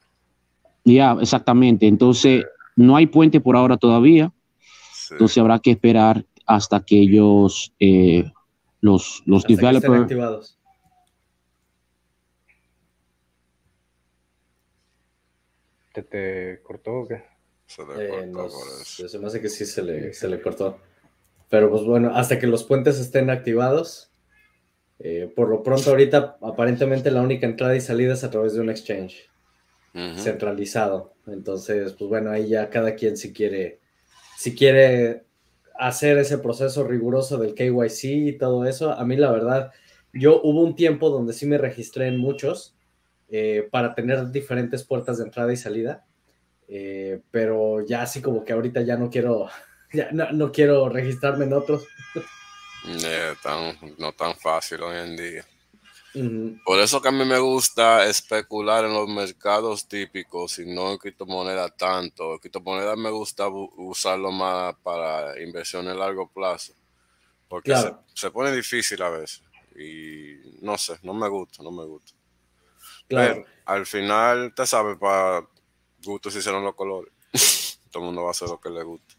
[0.83, 1.87] Ya, exactamente.
[1.87, 2.43] Entonces,
[2.75, 4.31] no hay puente por ahora todavía.
[4.93, 5.09] Sí.
[5.13, 8.23] Entonces habrá que esperar hasta que ellos, eh,
[8.81, 10.59] los, los Hasta que estén developers, activados.
[15.93, 17.23] ¿Te, te cortó o qué?
[17.65, 19.07] Se le Eh, cortó nos- por eso.
[19.09, 20.77] se me hace que sí se le, se le cortó.
[21.49, 24.11] Pero pues bueno, hasta que los puentes estén activados.
[24.99, 28.61] eh, por lo pronto ahorita aparentemente la única entrada y salida es a través de
[28.61, 29.29] un exchange
[30.15, 31.15] centralizado.
[31.27, 33.81] Entonces, pues bueno, ahí ya cada quien si quiere,
[34.37, 35.24] si quiere
[35.77, 38.91] hacer ese proceso riguroso del KYC y todo eso.
[38.91, 39.71] A mí la verdad,
[40.13, 42.75] yo hubo un tiempo donde sí me registré en muchos
[43.29, 46.05] eh, para tener diferentes puertas de entrada y salida.
[46.67, 49.47] Eh, pero ya así como que ahorita ya no quiero,
[49.93, 51.85] ya no, no quiero registrarme en otros.
[52.87, 55.43] Eh, tan- no tan fácil hoy en día.
[56.65, 60.97] Por eso que a mí me gusta especular en los mercados típicos y no en
[60.97, 62.33] criptomonedas tanto.
[62.33, 66.73] En criptomonedas me gusta usarlo más para inversión a largo plazo.
[67.47, 68.03] Porque Claro.
[68.13, 69.41] se, se pone difícil a veces.
[69.77, 72.13] Y no sé, no me gusta, no me gusta.
[73.07, 73.35] Claro.
[73.43, 75.45] Pero al final, te sabes, para
[76.03, 77.11] gustos se hicieron los colores.
[77.91, 79.15] Todo el mundo va a hacer lo que le guste.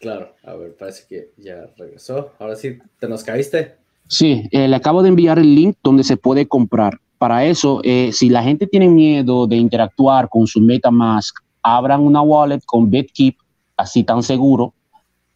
[0.00, 2.34] Claro, a ver, parece que ya regresó.
[2.38, 3.76] Ahora sí, ¿te nos caíste?
[4.12, 6.98] Sí, eh, le acabo de enviar el link donde se puede comprar.
[7.16, 12.20] Para eso, eh, si la gente tiene miedo de interactuar con su MetaMask, abran una
[12.20, 13.36] wallet con BitKeep,
[13.78, 14.74] así tan seguro,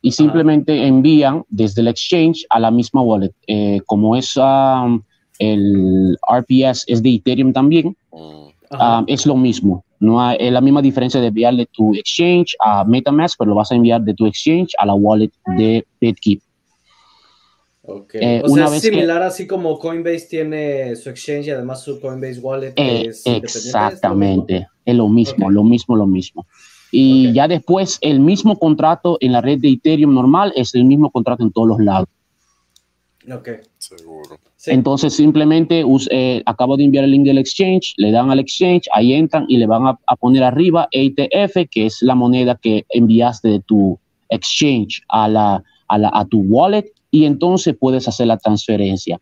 [0.03, 3.33] y simplemente envían desde el exchange a la misma wallet.
[3.47, 5.01] Eh, como es um,
[5.39, 8.49] el RPS es de Ethereum también, Mm,
[8.81, 9.85] um, es lo mismo.
[10.01, 13.57] No hay, es la misma diferencia de enviar de tu exchange a MetaMask, pero lo
[13.57, 16.41] vas a enviar de tu exchange a la wallet de BitKeep.
[17.89, 18.15] Ok.
[18.17, 21.51] Eh, o sea, una es vez que- similar así como Coinbase tiene su exchange y
[21.51, 23.87] además su Coinbase Wallet que Eh, es independiente, ¿es lo mismo?
[23.87, 25.53] exactamente, es lo mismo, Ok.
[25.53, 26.47] lo mismo, lo mismo.
[26.91, 27.35] Y Ok.
[27.35, 31.43] ya después el mismo contrato en la red de Ethereum normal es el mismo contrato
[31.43, 32.09] en todos los lados.
[33.33, 33.49] Ok.
[33.79, 34.39] seguro.
[34.57, 34.71] Sí.
[34.73, 39.13] Entonces simplemente eh, acabo de enviar el link del exchange, le dan al exchange, ahí
[39.13, 43.49] entran y le van a, a poner arriba ETF, que es la moneda que enviaste
[43.49, 48.37] de tu exchange a, la, a, la- a tu wallet y entonces puedes hacer la
[48.37, 49.21] transferencia.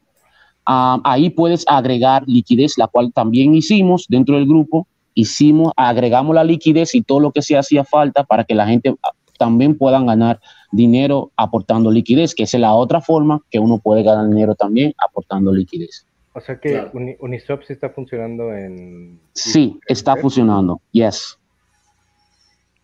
[0.67, 4.85] Um, ahí puedes agregar liquidez, la cual también hicimos dentro del grupo.
[5.13, 8.93] Hicimos, agregamos la liquidez y todo lo que se hacía falta para que la gente
[9.01, 10.41] ah, también puedan ganar
[10.73, 15.53] dinero aportando liquidez, que es la otra forma que uno puede ganar dinero también aportando
[15.53, 16.05] liquidez.
[16.37, 16.91] O sea que Claro.
[16.93, 19.19] Uni- Uniswap sí está funcionando en...
[19.33, 20.79] Sí, está funcionando.
[20.91, 21.39] Yes.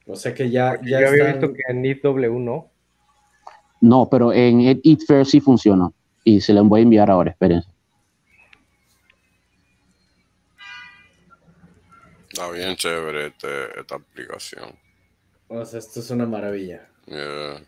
[0.07, 2.71] O sea que ya, Porque ya yo había están- visto que en EW no.
[3.79, 5.91] No, pero en Eat Eat Fair sí funciona.
[6.23, 7.69] Y se los voy a enviar ahora, espérense.
[12.31, 14.71] Está bien chévere este- esta aplicación.
[15.47, 16.87] O sea, esto es una maravilla.
[17.05, 17.61] Yeah,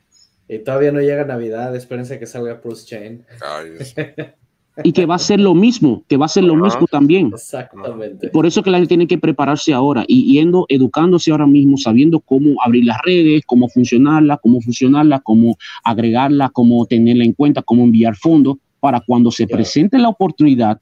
[0.47, 3.25] Y todavía no llega Navidad, espérense que salga Pulse Chain.
[4.83, 7.31] Y que va a ser lo mismo, que va a ser lo mismo también.
[7.33, 8.29] Exactamente.
[8.29, 12.19] Por eso que la gente tiene que prepararse ahora y yendo, educándose ahora mismo, sabiendo
[12.19, 17.83] cómo abrir las redes, cómo funcionarla, cómo funcionarla, cómo agregarla, cómo tenerla en cuenta, cómo
[17.83, 20.79] enviar fondos para cuando se presente la oportunidad,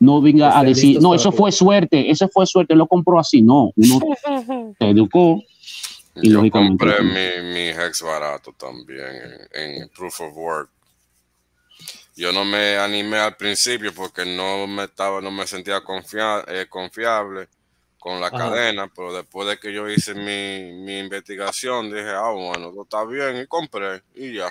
[0.00, 1.38] no venga a decir, no, eso jugar".
[1.38, 3.42] fue suerte, eso fue suerte, lo compró así.
[3.42, 4.00] No, uno
[4.78, 5.42] se educó.
[6.22, 9.00] Y Yo lógicamente- compré mi, mi Hex barato también
[9.54, 10.70] en, en Proof of Work.
[12.16, 16.66] Yo no me animé al principio porque no me estaba, no me sentía confia- eh,
[16.68, 17.48] confiable
[17.98, 18.38] con la Ajá.
[18.38, 23.04] cadena, pero después de que yo hice mi, mi investigación, dije, ah, bueno, todo está
[23.04, 24.50] bien, y compré, y ya.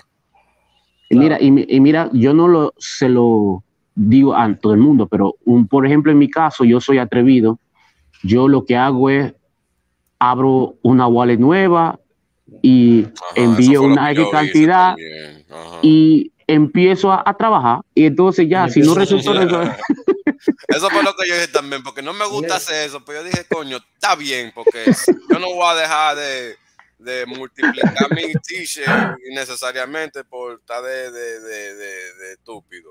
[1.10, 3.64] Y mira, y, y mira, yo no lo, se lo
[3.96, 7.60] digo a todo el mundo, pero un, por ejemplo, en mi caso, yo soy atrevido.
[8.24, 9.34] Yo lo que hago es
[10.20, 12.00] abro una wallet nueva
[12.62, 14.96] y Ajá, envío una X cantidad
[15.82, 17.82] y empiezo a, a trabajar.
[17.94, 19.46] Y entonces ya, si no empiezas a resultó, Yeah.
[19.46, 19.84] resultó-
[20.68, 23.26] Eso fue lo que yo dije también, porque no me gusta hacer eso, pero yo
[23.26, 24.86] dije, coño, está bien, porque
[25.30, 26.56] yo no voy a dejar de,
[27.00, 32.90] de multiplicar mi t-shirt innecesariamente por estar de, de, de, de, de estúpido.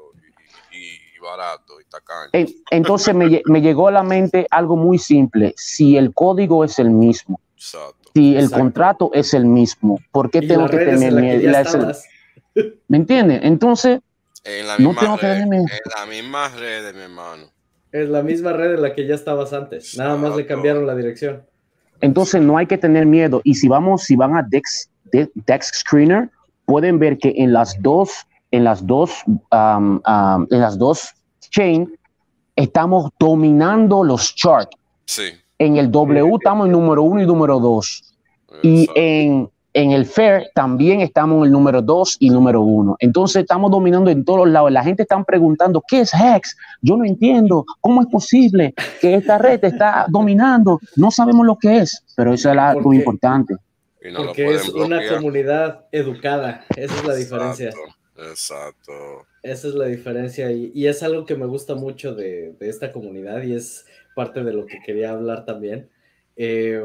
[0.73, 2.31] y barato y tacaño.
[2.33, 5.55] En- Entonces me, me llegó a la mente algo muy simple.
[5.57, 8.11] Si el código es el mismo, Exacto.
[8.15, 8.59] si el Exacto.
[8.59, 11.93] contrato es el mismo, ¿por qué Y tengo que tener miedo?
[12.89, 13.41] ¿Me entiendes?
[13.43, 14.01] Entonces,
[14.45, 15.67] En la No misma tengo que red, darme- en
[15.99, 17.45] la misma red, mi hermano.
[17.93, 19.97] Es la misma red en la que ya estabas antes.
[19.97, 21.43] Nada más le cambiaron la dirección.
[22.01, 23.41] entonces no hay que tener miedo.
[23.45, 26.29] Y si vamos, si van a Dex, De- Dex Screener,
[26.67, 28.11] pueden ver que en las dos,
[28.51, 31.15] en las dos, um, um, en las dos
[31.51, 31.97] chain,
[32.57, 34.77] estamos dominando los charts.
[35.07, 35.31] Sí.
[35.59, 38.15] En el W estamos en número uno y número dos.
[38.63, 42.97] Y en, en el Fair también estamos en el número 2 y número 1.
[43.01, 44.73] Entonces estamos dominando en todos los lados.
[44.73, 46.57] La gente está preguntando, ¿qué es Hex?
[46.81, 47.65] Yo no entiendo.
[47.81, 50.81] ¿Cómo es posible que esta red está dominando?
[50.97, 53.57] No sabemos lo que es, pero eso es algo importante.
[54.13, 55.17] No Porque es una bloquear.
[55.17, 56.65] comunidad educada.
[56.77, 57.69] Esa es la diferencia.
[57.69, 57.95] Exacto.
[58.31, 59.27] Exacto.
[59.43, 62.93] Esa es la diferencia y, y es algo que me gusta mucho de, de esta
[62.93, 65.89] comunidad y es parte de lo que quería hablar también,
[66.37, 66.85] eh,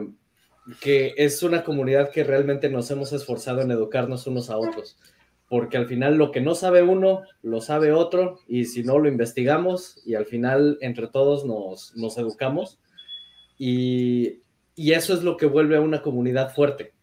[0.81, 4.97] que es una comunidad que realmente nos hemos esforzado en educarnos unos a otros,
[5.47, 9.07] porque al final lo que no sabe uno, lo sabe otro y si no lo
[9.07, 12.79] investigamos y al final entre todos nos, nos educamos.
[13.57, 14.41] Y,
[14.75, 16.93] y eso es lo que vuelve a una comunidad fuerte.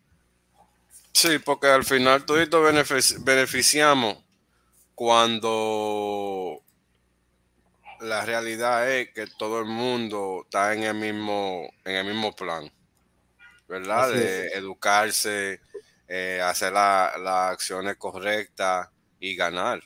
[1.13, 4.19] Sí, porque al final benefici- beneficiamos
[4.95, 6.63] cuando
[8.01, 12.71] la realidad es que todo el mundo está en el mismo, en el mismo plan,
[13.69, 14.11] ¿verdad?
[14.11, 15.61] Así de educarse,
[16.09, 18.89] eh, hacer la- las acciones correctas
[19.19, 19.83] y ganar.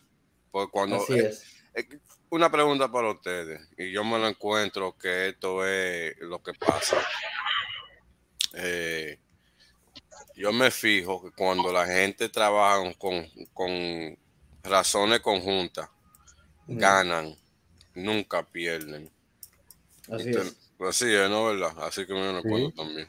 [0.50, 1.44] Porque cuando Así eh, es.
[1.74, 1.88] eh,
[2.30, 6.96] una pregunta para ustedes, y yo me lo encuentro que esto es lo que pasa.
[8.54, 9.18] Eh,
[10.36, 14.18] yo me fijo que cuando la gente trabaja con, con
[14.62, 15.88] razones conjuntas,
[16.66, 17.36] ganan,
[17.94, 19.10] nunca pierden.
[20.12, 20.56] Así Inter- es.
[20.80, 21.46] Así es, ¿no?
[21.46, 21.74] ¿Verdad?
[21.84, 22.48] Así que me lo Sí.
[22.48, 23.06] cuento también.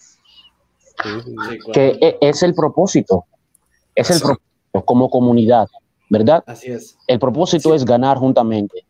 [1.04, 1.72] Sí, claro.
[1.74, 3.26] Que e- es el propósito.
[3.96, 5.68] Es el propósito como comunidad,
[6.10, 6.44] ¿verdad?
[6.48, 6.98] Así es.
[7.08, 7.76] El propósito Sí.
[7.76, 8.86] es ganar juntamente.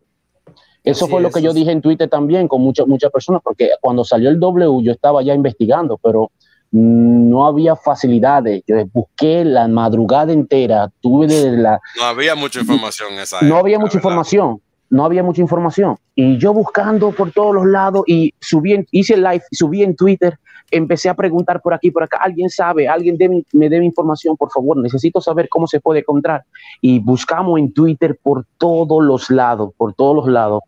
[0.84, 3.41] Eso Así fue lo es, que yo dije en Twitter también con muchas muchas personas,
[3.43, 6.32] porque cuando salió el W yo estaba ya investigando, pero
[6.72, 8.64] no había facilidades.
[8.66, 13.78] Yo busqué la madrugada entera, tuve desde la, No había mucha información esa no había
[13.78, 13.99] mucha ¿verdad?
[13.99, 14.62] información,
[14.92, 15.96] no había mucha información.
[16.16, 19.96] Y yo buscando por todos los lados y subí, en- hice el live, subí en
[19.96, 20.38] Twitter,
[20.70, 24.52] empecé a preguntar por aquí, por acá, alguien sabe, alguien debe- me debe información, por
[24.52, 26.44] favor, necesito saber cómo se puede encontrar.
[26.82, 30.62] Y buscamos en Twitter por todos los lados, por todos los lados.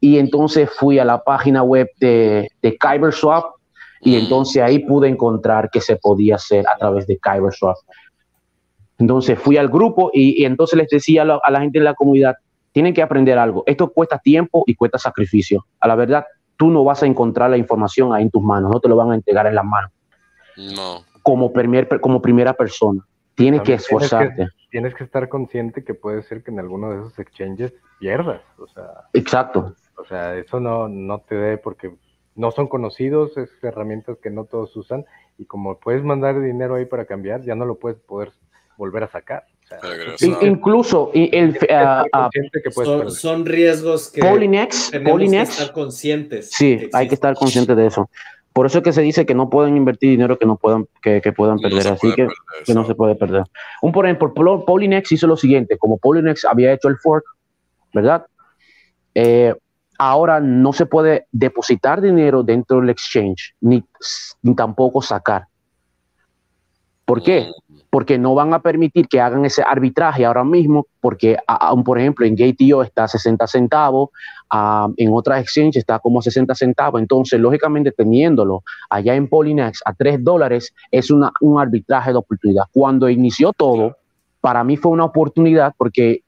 [0.00, 3.44] Y entonces fui a la página web de, de Kyberswap
[4.00, 4.18] y Mm.
[4.20, 7.76] entonces ahí pude encontrar que se podía hacer a través de Kyberswap.
[8.98, 11.84] Entonces fui al grupo y, y entonces les decía a la, a la gente de
[11.84, 12.36] la comunidad,
[12.76, 13.62] tienen que aprender algo.
[13.64, 15.64] Esto cuesta tiempo y cuesta sacrificio.
[15.80, 16.26] A la verdad,
[16.58, 19.12] tú no vas a encontrar la información ahí en tus manos, no te lo van
[19.12, 19.90] a entregar en las manos
[20.74, 20.98] No.
[21.22, 23.00] como, primer, como primera persona.
[23.34, 24.48] Tienes que También tienes que- esforzarte.
[24.70, 28.42] Tienes que estar consciente que puede ser que en alguno de esos exchanges pierdas.
[28.58, 29.72] O sea, Exacto.
[29.96, 31.96] o sea eso no, no te dé porque
[32.34, 35.06] no son conocidos, es herramientas que no todos usan.
[35.38, 38.32] Y como puedes mandar dinero ahí para cambiar, ya no lo puedes poder
[38.76, 39.44] volver a sacar.
[40.42, 42.30] Incluso el, que ah, ah,
[43.08, 46.50] Son, riesgos que Polinex, tenemos que estar conscientes.
[46.52, 48.08] Sí, hay que estar consciente de eso.
[48.52, 51.20] Por eso es que se dice que no pueden invertir dinero que no puedan, que,
[51.20, 51.88] que puedan perder.
[51.88, 53.44] Así que, perder, que no se puede perder.
[53.82, 57.24] Un por ejemplo, Pol- Polinex hizo lo siguiente: como Polinex había hecho el fork,
[57.92, 58.24] ¿verdad?
[59.14, 59.54] Eh,
[59.98, 63.84] ahora no se puede depositar dinero dentro del exchange, ni,
[64.42, 65.48] ni tampoco sacar.
[67.04, 67.50] ¿Por qué?
[67.96, 72.26] Porque no van a permitir que hagan ese arbitraje ahora mismo, porque aún, por ejemplo
[72.26, 74.10] en GTO está a 60 centavos,
[74.98, 79.94] en otras exchanges está como a 60 centavos, entonces lógicamente teniéndolo allá en Polinex a
[79.94, 82.64] 3 dólares es una, un arbitraje de oportunidad.
[82.70, 83.96] Cuando inició todo,
[84.42, 86.20] para mí fue una oportunidad porque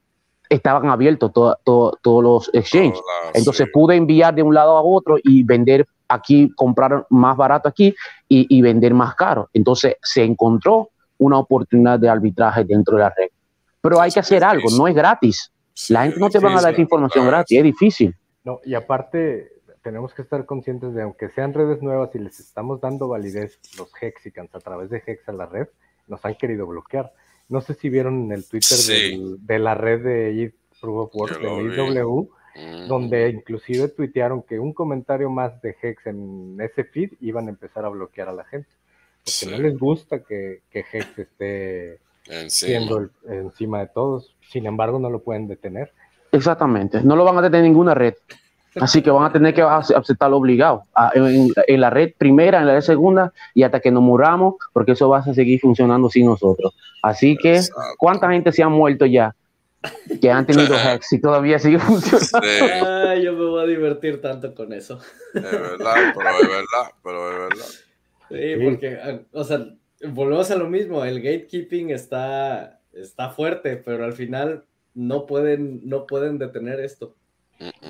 [0.49, 2.99] estaban abiertos to- to- todos los exchanges.
[2.99, 3.71] Hola, Entonces sí.
[3.75, 7.95] pude enviar de un lado a otro y vender aquí, comprar más barato aquí
[8.27, 9.51] y, y vender más caro.
[9.53, 10.89] Entonces se encontró
[11.19, 13.29] una oportunidad de arbitraje dentro de la red.
[13.81, 15.53] Pero hay que hacer algo, no es gratis.
[15.89, 18.17] La gente no te es van a dar esta información gratis, es difícil.
[18.45, 19.53] No, y aparte,
[19.83, 23.91] tenemos que estar conscientes de, aunque sean redes nuevas y les estamos dando validez los
[24.01, 25.69] Hexicans a través de Hex a la red,
[26.09, 27.13] nos han querido bloquear.
[27.49, 28.93] No sé si vieron en el Twitter Sí.
[28.93, 31.41] del- de la red de Proof of Work.
[31.43, 32.89] IW, Mm.
[32.89, 37.85] donde inclusive tuitearon que un comentario más de Hex en ese feed iban a empezar
[37.85, 38.69] a bloquear a la gente.
[39.29, 39.47] Porque Sí.
[39.51, 42.49] no les gusta que, que Hex esté Encima.
[42.51, 44.35] siendo el- encima de todos.
[44.51, 45.93] Sin embargo, no lo pueden detener.
[46.33, 48.15] Exactamente, no lo van a tener en ninguna red.
[48.81, 52.81] Así que van a tener que aceptarlo obligado en, la red primera, en la red
[52.83, 56.77] segunda y hasta que nos muramos, porque eso va a seguir funcionando sin nosotros.
[57.03, 57.61] Así que,
[57.97, 59.35] ¿cuánta gente se ha muerto ya?
[60.21, 63.15] Que han tenido hacks y todavía sigue funcionando.
[63.23, 65.01] yo me voy a divertir tanto con eso.
[65.35, 67.67] Es verdad, pero es verdad, pero es verdad.
[68.29, 68.99] Sí, porque,
[69.33, 69.67] o sea,
[70.07, 74.65] volvemos a lo mismo, el gatekeeping está, está fuerte, pero al final
[74.95, 77.15] no pueden, no pueden detener esto.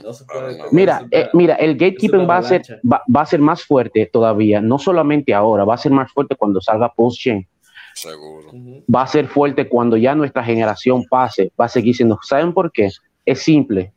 [0.02, 3.62] No se puede mira, eh, mira, el gatekeeping va a, ser, va, a ser más
[3.62, 7.46] fuerte todavía, no solamente ahora, va a ser más fuerte cuando salga post-chain.
[7.94, 8.50] Seguro.
[8.94, 12.18] Va a ser fuerte cuando ya nuestra generación pase, va a seguir siendo.
[12.22, 12.90] ¿Saben por qué?
[13.26, 13.92] Es simple.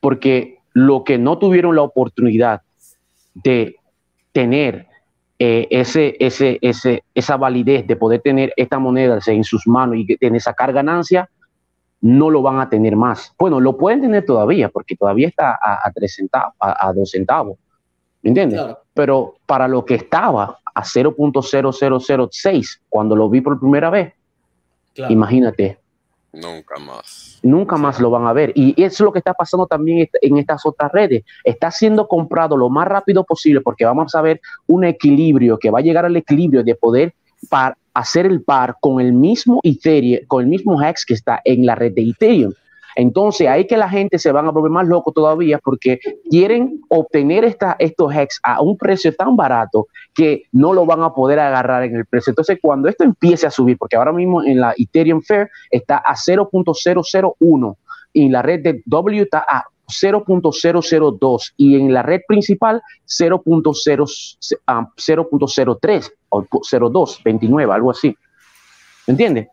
[0.00, 2.62] Porque lo que no tuvieron la oportunidad
[3.34, 3.76] de
[4.32, 4.87] tener
[5.38, 10.16] eh, ese, ese, ese, esa validez de poder tener esta moneda en sus manos y
[10.16, 11.28] tener sacar ganancia,
[12.00, 13.34] no lo van a tener más.
[13.38, 17.58] Bueno, lo pueden tener todavía porque todavía está a, tres centavos, a, dos centavos.
[18.22, 18.60] ¿Me entiendes?
[18.94, 24.14] Pero para lo que estaba a 0.0006 cuando lo vi por primera vez,
[25.08, 25.78] imagínate.
[26.32, 27.38] Nunca más.
[27.42, 28.52] Nunca más lo van a ver.
[28.54, 31.24] Y eso es lo que está pasando también en estas otras redes.
[31.42, 35.78] Está siendo comprado lo más rápido posible porque vamos a ver un equilibrio que va
[35.78, 37.14] a llegar al equilibrio de poder
[37.48, 41.64] para hacer el par con el mismo Ethereum, con el mismo Hex que está en
[41.64, 42.52] la red de Ethereum.
[42.98, 47.44] Entonces, ahí que la gente se van a volver más loco todavía porque quieren obtener
[47.44, 51.84] esta, estos hex a un precio tan barato que no lo van a poder agarrar
[51.84, 52.32] en el precio.
[52.32, 56.16] Entonces, cuando esto empiece a subir, porque ahora mismo en la Ethereum Fair está a
[56.16, 57.76] 0.001
[58.14, 64.90] y la red de W está a 0.002 y en la red principal 0.03 ah,
[66.30, 66.44] o
[66.90, 68.08] 02, 29, algo así.
[69.06, 69.46] ¿Me entiendes?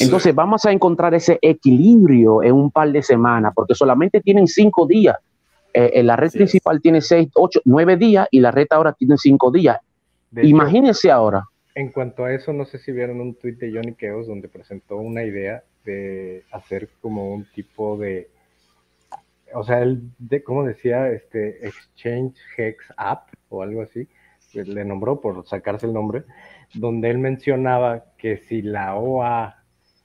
[0.00, 4.86] Entonces vamos a encontrar ese equilibrio en un par de semanas, porque solamente tienen cinco
[4.86, 5.16] días.
[5.72, 9.16] Eh, en la red principal tiene seis, ocho, nueve días y la red ahora tiene
[9.16, 9.78] cinco días.
[10.42, 11.44] Imagínense ahora.
[11.74, 14.96] En cuanto a eso, no sé si vieron un tweet de Johnny Keos donde presentó
[14.96, 18.28] una idea de hacer como un tipo de
[19.54, 21.10] o sea, él, de, ¿cómo decía?
[21.10, 24.08] Este Exchange Hex App o algo así,
[24.52, 26.24] le nombró por sacarse el nombre,
[26.74, 29.59] donde él mencionaba que si la OA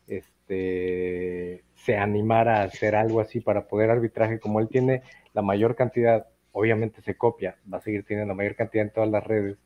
[0.07, 5.03] este, se animara a hacer algo así para poder arbitraje, como él tiene
[5.33, 9.09] la mayor cantidad, obviamente se copia, va a seguir teniendo la mayor cantidad en todas
[9.09, 9.57] las redes,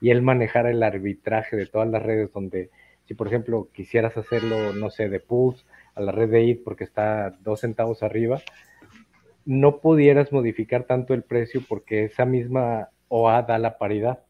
[0.00, 2.70] y él manejara el arbitraje de todas las redes donde,
[3.04, 6.84] si por ejemplo quisieras hacerlo, no sé, de Pulse a la red de IT porque
[6.84, 8.40] está dos centavos arriba,
[9.44, 14.20] no pudieras modificar tanto el precio porque esa misma OA da la paridad.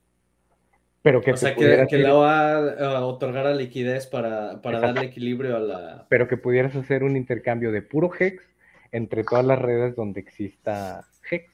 [1.03, 5.61] Pero que o sea, que, la OA uh, eh, otorgara liquidez para, darle equilibrio a
[5.61, 6.07] la...
[6.09, 8.43] Pero que pudieras hacer un intercambio de puro HEX
[8.91, 11.51] entre todas las redes donde exista HEX.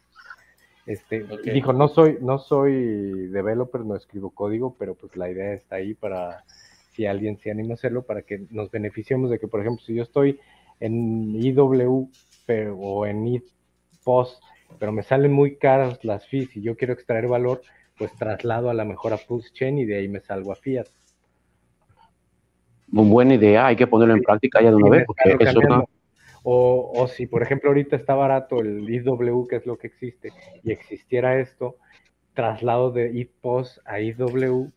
[0.86, 5.76] Este, Dijo, no soy, no soy developer, no escribo código, pero pues la idea está
[5.76, 6.44] ahí para
[6.92, 9.94] si alguien se anima a hacerlo, para que nos beneficiemos de que, por ejemplo, si
[9.94, 10.38] yo estoy
[10.80, 12.08] en IW
[12.46, 13.42] pero, o en
[14.04, 14.42] post,
[14.78, 17.62] pero me salen muy caras las fees y yo quiero extraer valor,
[17.96, 20.86] pues traslado a la mejor a Pulse Chain y de ahí me salgo a Fiat.
[22.88, 25.60] Muy buena idea, hay que ponerlo en práctica ya de una vez, porque eso
[26.46, 30.30] o, o, si, por ejemplo, ahorita está barato el IW, que es lo que existe,
[30.62, 31.76] y existiera esto,
[32.34, 34.70] traslado de IPOS a IW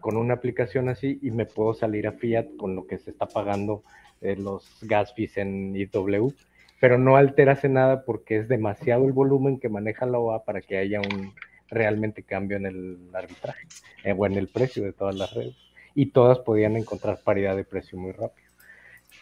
[0.00, 3.26] con una aplicación así y me puedo salir a Fiat con lo que se está
[3.26, 3.82] pagando
[4.22, 6.32] eh, los gas fees en IW
[6.82, 10.78] pero no alterase nada porque es demasiado el volumen que maneja la OA para que
[10.78, 11.32] haya un
[11.72, 13.66] realmente cambio en el arbitraje
[14.04, 15.56] eh, o en el precio de todas las redes.
[15.94, 18.42] Y todas podían encontrar paridad de precio muy rápido.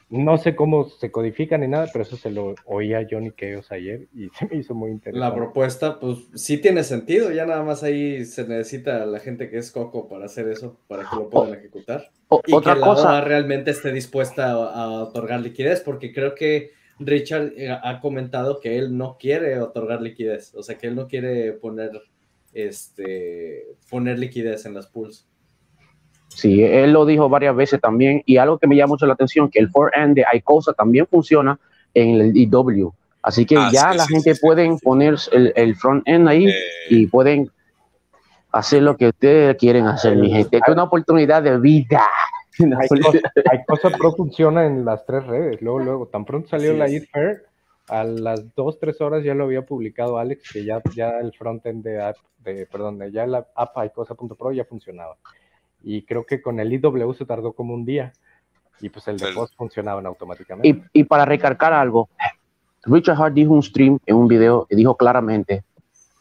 [0.08, 3.70] No sé cómo se codifica ni nada, pero eso se lo oía a Johnny Keos
[3.70, 5.20] ayer y se me hizo muy interesante.
[5.20, 9.58] La propuesta, pues sí tiene sentido, ya nada más ahí se necesita la gente que
[9.58, 12.10] es coco para hacer eso, para que lo puedan ejecutar.
[12.46, 13.20] y otra que la cosa.
[13.20, 18.96] realmente esté dispuesta a otorgar liquidez, porque creo que Richard eh, ha comentado que él
[18.96, 21.92] no quiere otorgar liquidez, o sea que él no quiere poner,
[22.52, 25.26] este, poner liquidez en las pools.
[26.28, 29.50] Sí, él lo dijo varias veces también, y algo que me llama mucho la atención,
[29.50, 31.58] que el for-end de iCosa también funciona
[31.92, 32.92] en el IW.
[33.22, 36.54] Así que ah, ya la gente puede poner el, front-end ahí eh.
[36.88, 37.50] y pueden
[38.52, 40.56] hacer lo que ustedes quieren hacer, mi gente.
[40.56, 42.02] Es una oportunidad de vida.
[42.58, 45.60] hay, cosa, Pro funciona en las tres redes.
[45.60, 47.44] Luego, luego, tan pronto salió la Fair,
[47.90, 51.82] a las dos, tres horas ya lo había publicado Alex, que ya, ya el frontend
[51.82, 55.16] de, app, de, perdón, ya la app iCosa.pro ya funcionaba.
[55.82, 58.12] Y creo que con el IW se tardó como un día.
[58.80, 60.68] Y pues el de post funcionaban automáticamente.
[60.68, 62.08] Y, y para recargar algo,
[62.84, 65.64] Richard Hart dijo un stream en un video y dijo claramente,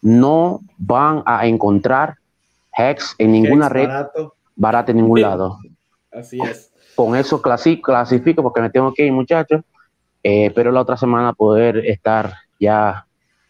[0.01, 2.15] no van a encontrar
[2.77, 4.33] Hex en ninguna Hex red barato.
[4.55, 5.59] barata en ningún lado.
[6.11, 6.73] Así es.
[6.95, 9.61] Con eso clasi- clasifico porque me tengo que ir, muchachos.
[10.23, 13.05] Eh, espero la otra semana poder estar ya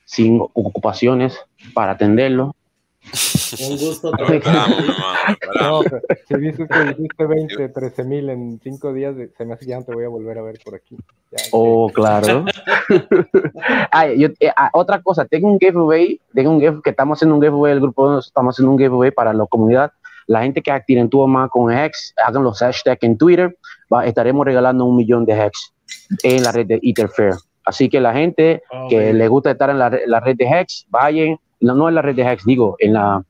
[0.06, 1.38] sin ocupaciones
[1.74, 2.56] para atenderlo.
[3.70, 4.12] Un gusto.
[4.18, 5.82] Esperamos, hermano, No,
[6.28, 9.72] si dices que dijiste 20, 13 mil en 5 días, de- se me hace que
[9.72, 10.98] ya no te voy a volver a ver por aquí.
[11.32, 12.46] Ya, Oh, claro.
[13.92, 17.36] Ay, yo- eh, ah, otra cosa, tengo un giveaway, tengo un giveaway que estamos haciendo
[17.36, 19.92] un giveaway, el grupo estamos haciendo un giveaway para la comunidad.
[20.28, 23.58] La gente que actúe más con Hex, hagan los hashtags en Twitter,
[23.92, 25.74] va- estaremos regalando un millón de Hex
[26.24, 27.34] en la red de Etherfair.
[27.66, 31.38] Así que la gente que le gusta estar en la, la red de Hex, vayan,
[31.60, 33.22] no, no en la red de Hex, digo, en la,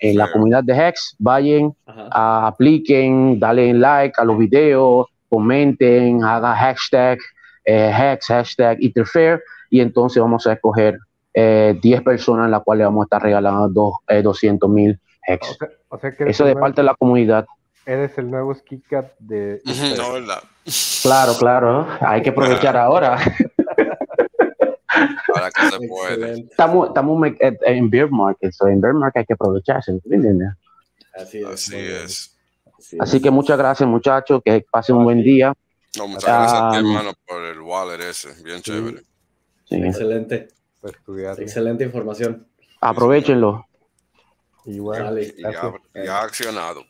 [0.00, 6.54] en la comunidad de Hex, vayan, a- apliquen, dale like a los videos, comenten, hagan
[6.56, 7.18] hashtag,
[7.64, 10.98] eh, hex, hashtag Etherfair, y entonces vamos a escoger
[11.34, 14.92] eh, 10 personas, en las cuales vamos a estar regalando dos, eh, 200 mil
[15.28, 15.56] O hex.
[15.58, 17.46] sea, o sea que eres Eso de parte de la comunidad.
[17.86, 19.62] Eres el nuevo Skicat de...
[19.96, 20.42] No, ¿verdad?
[21.02, 23.16] Claro, claro, hay que aprovechar ahora.
[25.32, 26.40] Para que se puede.
[26.50, 30.48] Estamos, estamos en bear market, so en bear market hay que aprovecharse, ¿entiendes?
[31.14, 31.46] Así es.
[31.46, 32.36] Así es.
[32.78, 33.22] Así Así es.
[33.22, 35.54] que muchas gracias muchachos, que pasen un buen día.
[35.96, 38.42] No, muchas gracias a ti, Ah, hermano, por el wallet ese.
[38.42, 39.02] Bien chévere.
[39.64, 39.76] Sí.
[39.76, 40.48] Excelente.
[40.82, 41.40] estudiar.
[41.40, 42.46] Excelente información.
[42.80, 43.66] Aprovechenlo.
[44.66, 45.22] Igual, Vale.
[45.36, 45.82] Y ya, gracias.
[45.94, 46.84] ya accionado.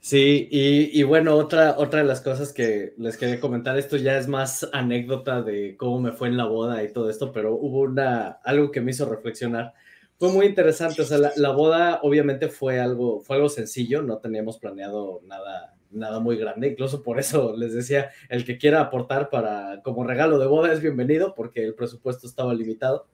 [0.06, 4.16] Sí, y, y bueno, otra, otra de las cosas que les quería comentar, esto ya
[4.18, 7.80] es más anécdota de cómo me fue en la boda y todo esto, pero hubo
[7.80, 9.74] una, algo que me hizo reflexionar.
[10.16, 14.18] Fue muy interesante, o sea, la, la boda obviamente fue algo, fue algo sencillo, no
[14.18, 19.28] teníamos planeado nada, nada muy grande, incluso por eso les decía, el que quiera aportar
[19.28, 23.08] para como regalo de boda es bienvenido, porque el presupuesto estaba limitado.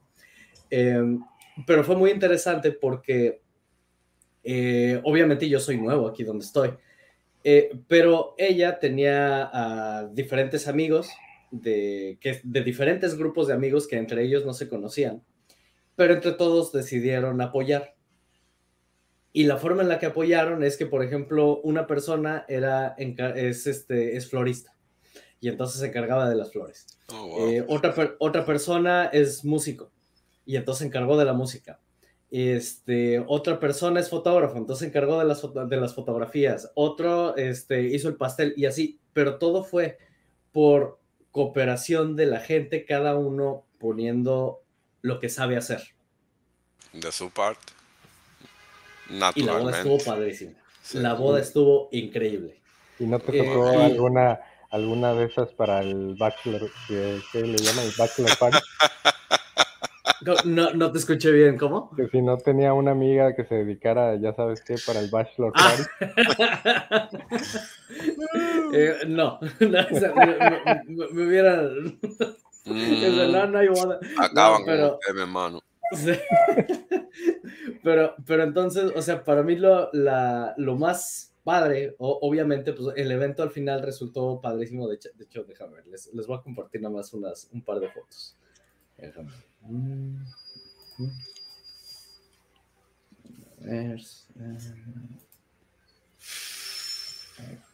[0.68, 1.02] Eh,
[1.66, 3.40] pero fue muy interesante porque
[4.44, 6.70] eh, obviamente yo soy nuevo aquí donde estoy,
[7.44, 11.10] eh, pero ella tenía a diferentes amigos
[11.50, 15.22] de, que, de diferentes grupos de amigos que entre ellos no se conocían,
[15.96, 17.94] pero entre todos decidieron apoyar.
[19.34, 23.66] Y la forma en la que apoyaron es que, por ejemplo, una persona era es,
[23.66, 24.74] este, es florista
[25.40, 26.86] y entonces se encargaba de las flores.
[27.08, 27.48] Oh, wow.
[27.48, 27.66] Eh,
[28.18, 29.90] otra persona es músico
[30.44, 31.80] y entonces se encargó de la música.
[32.34, 36.70] Este, otra persona es fotógrafo, entonces se encargó de las, de las fotografías.
[36.74, 39.98] Otro este, hizo el pastel y así, pero todo fue
[40.50, 40.98] por
[41.30, 44.62] cooperación de la gente, cada uno poniendo
[45.02, 45.82] lo que sabe hacer.
[46.94, 47.72] de su parte.
[49.10, 49.78] Y la boda Naturalmente.
[49.78, 50.52] estuvo padrísima.
[50.82, 50.98] Sí.
[50.98, 52.60] La boda estuvo increíble.
[52.98, 57.42] ¿Y no te Eh, tocó y- alguna, alguna de esas para el bachelor, que, que
[57.42, 58.58] le llaman el bachelor party?
[60.44, 61.90] No, no te escuché bien, ¿cómo?
[61.96, 65.52] Que si no tenía una amiga que se dedicara, ya sabes qué, para el bachelor
[65.54, 67.08] Ah.
[68.74, 70.26] Eh, no, no, o sea, me,
[70.94, 71.62] me- me hubiera.
[71.62, 74.00] Mm, o sea, no, no hay boda.
[74.18, 75.60] acaban No, pero- con hermano.
[75.94, 76.12] Sí.
[77.82, 82.96] pero, pero entonces, o sea, para mí lo, la, lo más padre, o- obviamente, pues
[82.96, 84.88] el evento al final resultó padrísimo.
[84.88, 87.60] De hecho, de hecho déjame ver, les, les voy a compartir nada más unas, un
[87.62, 88.38] par de fotos.
[88.96, 89.28] Déjame.
[89.28, 89.51] Ver,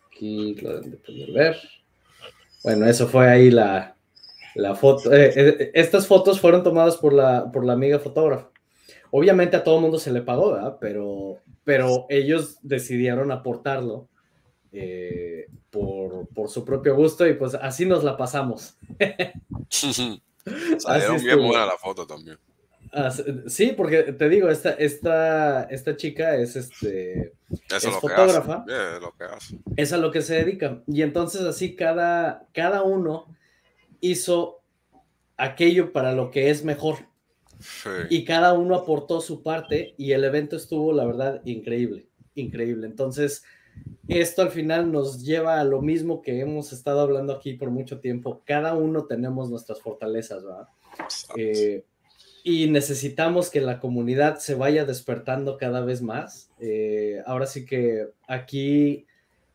[0.06, 1.56] Aquí lo deben de poder ver.
[2.64, 3.96] Bueno, eso fue ahí la,
[4.54, 5.12] la foto.
[5.12, 8.50] eh, eh, estas fotos fueron tomadas por la, por la amiga fotógrafa.
[9.10, 10.76] Obviamente a todo mundo se le pagó, ¿verdad?
[10.80, 14.08] Pero, pero ellos decidieron aportarlo
[14.72, 18.76] eh, por, por su propio gusto y pues así nos la pasamos.
[20.78, 22.38] Salieron bien buena la foto también.
[22.92, 23.10] Ah,
[23.46, 27.34] sí, porque te digo, esta, esta, esta chica es este,
[27.68, 28.64] Eso Es lo fotógrafa.
[28.66, 28.82] que hace.
[28.82, 29.58] Yeah, es lo que hace.
[29.76, 30.82] es a lo que se dedica.
[30.86, 33.26] Y entonces así cada, cada uno
[34.00, 34.62] hizo
[35.36, 36.96] aquello para lo que es mejor.
[37.60, 37.90] Sí.
[38.08, 42.86] Y cada uno aportó su parte y el evento estuvo, la verdad, increíble, increíble.
[42.86, 43.44] Entonces,
[44.08, 48.00] esto al final nos lleva a lo mismo que hemos estado hablando aquí por mucho
[48.00, 48.42] tiempo.
[48.44, 50.68] Cada uno tenemos nuestras fortalezas, ¿verdad?
[51.36, 51.84] Eh,
[52.42, 56.50] y necesitamos que la comunidad se vaya despertando cada vez más.
[56.58, 59.06] Eh, ahora sí que aquí,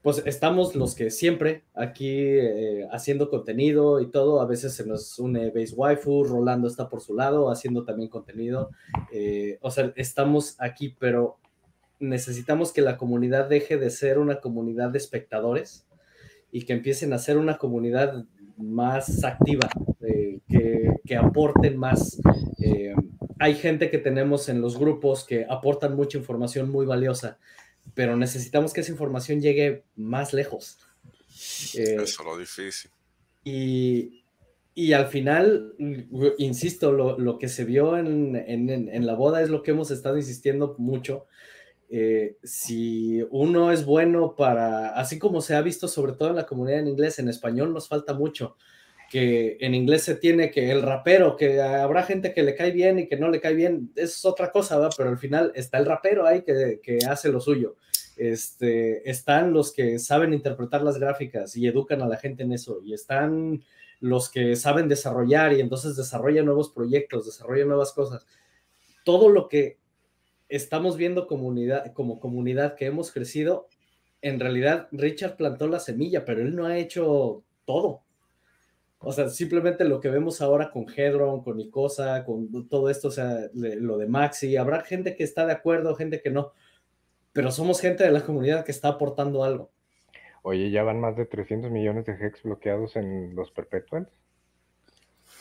[0.04, 4.42] pues estamos los que siempre aquí eh, haciendo contenido y todo.
[4.42, 8.70] A veces se nos une Base Waifu, Rolando está por su lado haciendo también contenido.
[9.12, 11.38] Eh, o sea, estamos aquí, pero
[12.00, 15.86] necesitamos que la comunidad deje de ser una comunidad de espectadores
[16.52, 18.26] y que empiecen a ser una comunidad
[18.58, 19.70] más activa,
[20.02, 22.22] eh, que, que, aporten más.
[22.60, 22.94] Eh,
[23.40, 27.40] hay gente que tenemos en los grupos que aportan mucha información muy valiosa,
[27.94, 30.78] pero necesitamos que esa información llegue más lejos.
[31.76, 32.92] Eh, Eso es lo difícil.
[33.44, 34.24] Y,
[34.76, 35.74] y al final,
[36.38, 39.92] insisto, lo, lo que se vio en, en, en, la boda es lo que hemos
[39.92, 41.26] estado insistiendo mucho.
[41.96, 46.48] Eh, si uno es bueno para, así como se ha visto sobre todo en la
[46.48, 48.58] comunidad en inglés, en español nos falta mucho,
[49.12, 52.98] que en inglés se tiene que el rapero, que habrá gente que le cae bien
[52.98, 54.90] y que no le cae bien, es otra cosa, ¿va?
[54.98, 57.76] pero al final está el rapero ahí que, que hace lo suyo.
[58.18, 62.82] Este, están los que saben interpretar las gráficas y educan a la gente en eso,
[62.84, 63.64] y están
[64.00, 68.26] los que saben desarrollar y entonces desarrollan nuevos proyectos, desarrollan nuevas cosas.
[69.04, 69.83] Todo lo que
[70.50, 73.68] estamos viendo comunidad, como comunidad que hemos crecido,
[74.22, 78.04] en realidad Richard plantó la semilla, pero él no ha hecho todo.
[79.00, 83.12] O sea, simplemente lo que vemos ahora con Hedron, con Icosa, con todo esto, o
[83.12, 86.54] sea, lo de Maxi, habrá gente que está de acuerdo, gente que no,
[87.34, 89.72] pero somos gente de la comunidad que está aportando algo.
[90.42, 94.08] Oye, ya van más de 300 millones de hex bloqueados en los perpetuals.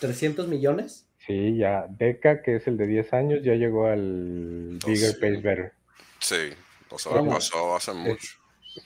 [0.00, 1.08] ¿300 millones?
[1.26, 1.86] Sí, ya.
[1.88, 5.72] Deca, que es el de 10 años, ya llegó al Bigger Pace Better.
[6.18, 6.50] Sí,
[6.88, 8.38] pues ahora pasó hace mucho.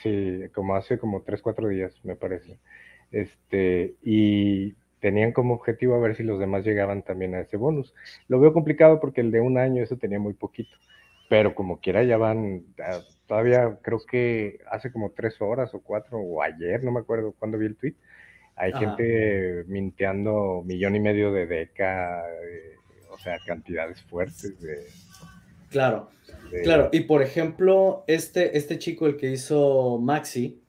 [0.02, 2.58] Sí, como hace como 3, 4 días, me parece.
[3.12, 7.94] Este, y tenían como objetivo a ver si los demás llegaban también a ese bonus.
[8.28, 10.76] Lo veo complicado porque el de un año eso tenía muy poquito,
[11.28, 12.64] pero como quiera ya van
[13.26, 17.58] todavía creo que hace como tres horas o cuatro, o ayer, no me acuerdo cuándo
[17.58, 17.94] vi el tweet,
[18.56, 22.76] hay gente minteando millón y medio de deca, eh,
[23.10, 24.86] o sea, cantidades fuertes de...
[25.68, 26.08] Claro,
[26.62, 26.88] claro.
[26.90, 30.62] Y por ejemplo, este, este chico, el que hizo Maxi,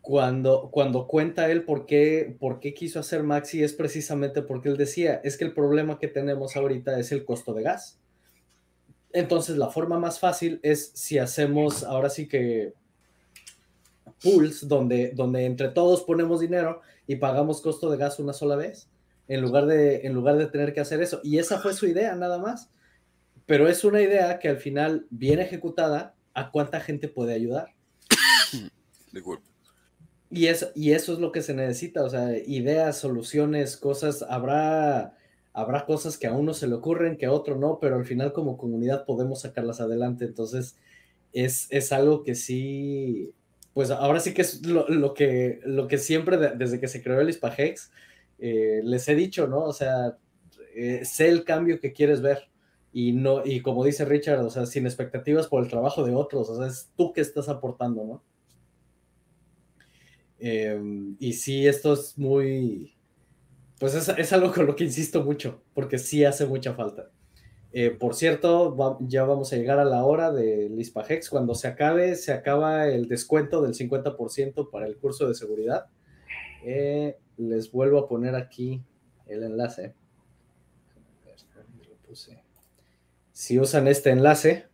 [0.00, 4.78] cuando, cuando cuenta él por qué, por qué quiso hacer Maxi, es precisamente porque él
[4.78, 8.00] decía, es que el problema que tenemos ahorita es el costo de gas.
[9.12, 12.72] Entonces, la forma más fácil es si hacemos ahora sí que
[14.22, 18.88] pools donde, donde entre todos ponemos dinero y pagamos costo de gas una sola vez,
[19.28, 21.20] en lugar, de, en lugar de tener que hacer eso.
[21.22, 22.70] Y esa fue su idea, nada más.
[23.46, 27.74] Pero es una idea que al final, bien ejecutada, ¿a cuánta gente puede ayudar?
[30.30, 35.16] Y, es, y eso es lo que se necesita, o sea, ideas, soluciones, cosas, habrá
[35.58, 38.32] habrá cosas que a uno se le ocurren, que a otro no, pero al final
[38.32, 40.24] como comunidad podemos sacarlas adelante.
[40.24, 40.76] Entonces,
[41.32, 43.32] es, es algo que sí,
[43.78, 47.30] pues ahora sí que es lo, que, lo que siempre desde que se creó el
[47.30, 47.92] ISPAGEX
[48.40, 49.60] eh, les he dicho, ¿no?
[49.60, 50.18] O sea,
[50.74, 52.50] eh, sé el cambio que quieres ver
[52.92, 56.50] y no, y como dice Richard, o sea, sin expectativas por el trabajo de otros,
[56.50, 58.24] o sea, es tú que estás aportando, ¿no?
[60.40, 62.96] Em, y sí, esto es muy,
[63.78, 67.12] pues es, algo con lo que insisto mucho, porque sí hace mucha falta.
[67.72, 71.28] Eh, por cierto, ya vamos a llegar a la hora de Lispajex.
[71.28, 75.86] Cuando se acabe, se acaba el descuento del 50% para el curso de seguridad.
[76.64, 78.82] Eh, les vuelvo a poner aquí
[79.26, 79.94] el enlace.
[83.32, 84.66] Si usan este enlace,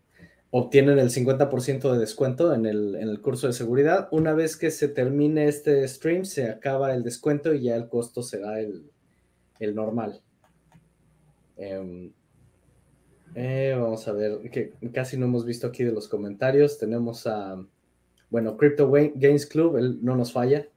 [0.51, 4.09] obtienen el 50% de descuento en el, curso de seguridad.
[4.13, 8.23] Una vez que se termine este stream, se acaba el descuento y ya el costo
[8.23, 8.91] será el,
[9.59, 10.23] el normal.
[11.57, 12.13] Em,
[13.35, 16.79] eh, vamos a ver, que casi no hemos visto aquí de los comentarios.
[16.79, 17.65] Tenemos a,
[18.31, 20.69] bueno, Crypto Games Club, él no nos falla.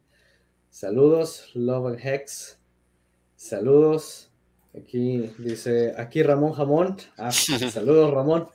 [0.70, 2.60] Saludos, Love and Hex.
[3.36, 4.32] Saludos.
[4.76, 6.98] Aquí dice, aquí Ramón Jamón.
[7.18, 7.32] Ah,
[7.72, 8.48] saludos, Ramón.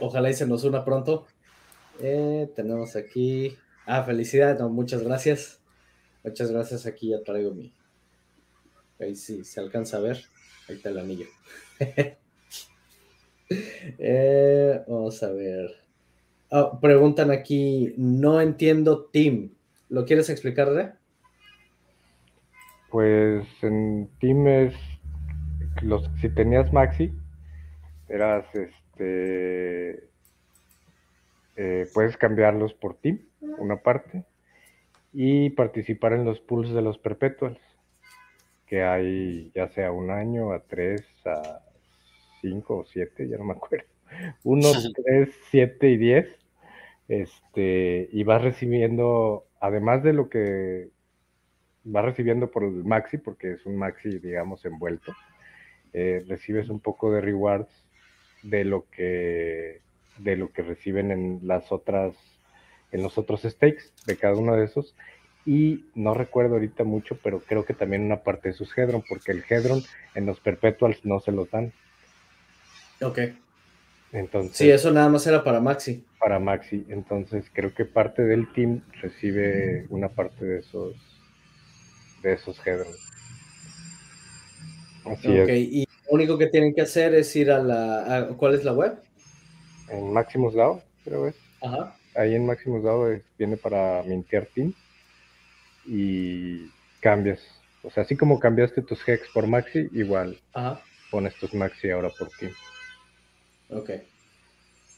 [0.00, 1.26] Ojalá y se nos una pronto.
[2.00, 3.56] Eh, tenemos aquí.
[3.86, 5.60] Ah, felicidades, muchas gracias.
[6.22, 6.86] Muchas gracias.
[6.86, 7.72] Aquí ya traigo mi,
[8.98, 10.24] Ahí sí se alcanza a ver.
[10.70, 11.26] Ahí está el anillo.
[13.98, 15.72] Eh, vamos a ver.
[16.52, 19.50] Ah, preguntan aquí, no entiendo Team.
[19.88, 21.00] ¿Lo quieres explicar,
[22.90, 24.74] Pues en Team es
[25.82, 27.12] los, si tenías Maxi,
[28.08, 30.08] eras este
[31.56, 33.18] eh, puedes cambiarlos por Team,
[33.58, 34.22] una parte,
[35.12, 37.58] y participar en los pools de los perpetuals
[38.70, 41.60] que hay ya sea un año, a tres, a
[42.40, 43.84] cinco o siete, ya no me acuerdo.
[44.44, 44.68] Uno,
[45.04, 46.28] tres, siete y diez.
[47.08, 50.88] Este, y vas recibiendo, además de lo que
[51.82, 55.12] vas recibiendo por el maxi, porque es un maxi, digamos, envuelto,
[55.92, 57.84] eh, recibes un poco de rewards
[58.44, 59.80] de lo que
[60.18, 62.14] de lo que reciben en las otras
[62.92, 64.94] en los otros stakes de cada uno de esos
[65.46, 69.32] y no recuerdo ahorita mucho, pero creo que también una parte de sus Hedron, porque
[69.32, 69.82] el Hedron
[70.14, 71.72] en los Perpetuals no se los dan.
[73.02, 73.18] Ok.
[74.12, 76.04] Entonces, Sí, eso nada más era para Maxi.
[76.18, 76.84] para Maxi.
[76.88, 80.94] Entonces creo que parte del team recibe una parte de esos
[82.22, 82.92] de esos Hedron.
[85.06, 85.48] Así es.
[85.48, 88.16] y lo único que tienen que hacer es ir a la...
[88.18, 88.98] a- ¿Cuál es la web?
[89.88, 91.34] En Maximus DAO, creo es.
[91.62, 91.96] Ajá.
[92.14, 94.74] Ahí en Maximus DAO es- viene para mintear team
[95.92, 96.70] y
[97.00, 97.40] cambias.
[97.82, 100.80] O sea, así como cambiaste tus Hex por Maxi, igual Ajá.
[101.10, 102.52] pones tus Maxi ahora por team.
[103.70, 103.90] Ok.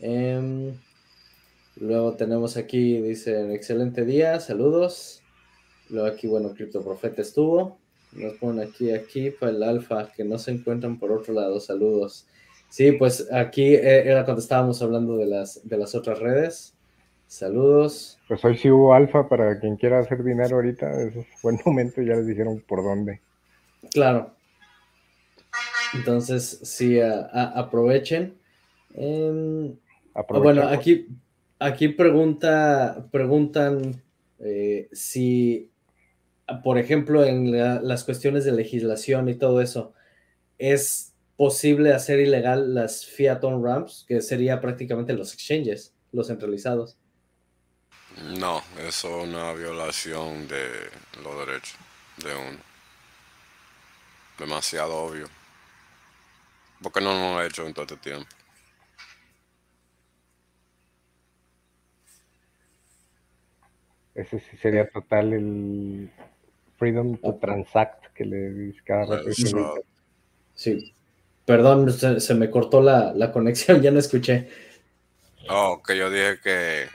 [0.00, 0.74] Em,
[1.76, 5.22] luego tenemos aquí, dice, excelente día, saludos.
[5.88, 7.78] Luego aquí, bueno, Crypto Profeta estuvo.
[8.12, 12.26] Nos ponen aquí, aquí para el alfa, que no se encuentran por otro lado, saludos.
[12.68, 16.71] Sí, pues aquí eh, era cuando estábamos hablando de las, de las otras redes.
[17.36, 18.18] Saludos.
[18.28, 21.00] Pues hoy sí hubo alfa para quien quiera hacer dinero ahorita.
[21.00, 23.22] Es un buen momento, ya les dijeron por dónde.
[23.90, 24.34] Claro.
[25.94, 28.36] Entonces, sí, a- a- aprovechen.
[28.94, 29.76] Em,
[30.14, 30.72] Ah, Bueno, Aprovechamos.
[30.78, 31.08] aquí,
[31.58, 34.02] aquí pregunta, preguntan
[34.38, 35.70] eh, si,
[36.62, 39.94] por ejemplo, en la- las cuestiones de legislación y todo eso,
[40.58, 46.98] ¿es posible hacer ilegal las fiat on ramps, que sería prácticamente los exchanges, los centralizados?
[48.20, 50.90] No, eso es una violación de
[51.22, 51.76] los derechos
[52.18, 52.58] de uno.
[54.38, 55.28] Demasiado obvio.
[56.82, 58.28] ¿Por qué no lo han hecho en todo este tiempo?
[64.14, 66.10] Ese sí sería total el
[66.76, 69.30] freedom to transact que le dice cada rato.
[70.54, 70.94] Sí.
[71.46, 74.48] Perdón, se, se me cortó la, la conexión, ya no escuché.
[75.48, 76.88] Oh, que yo dije que,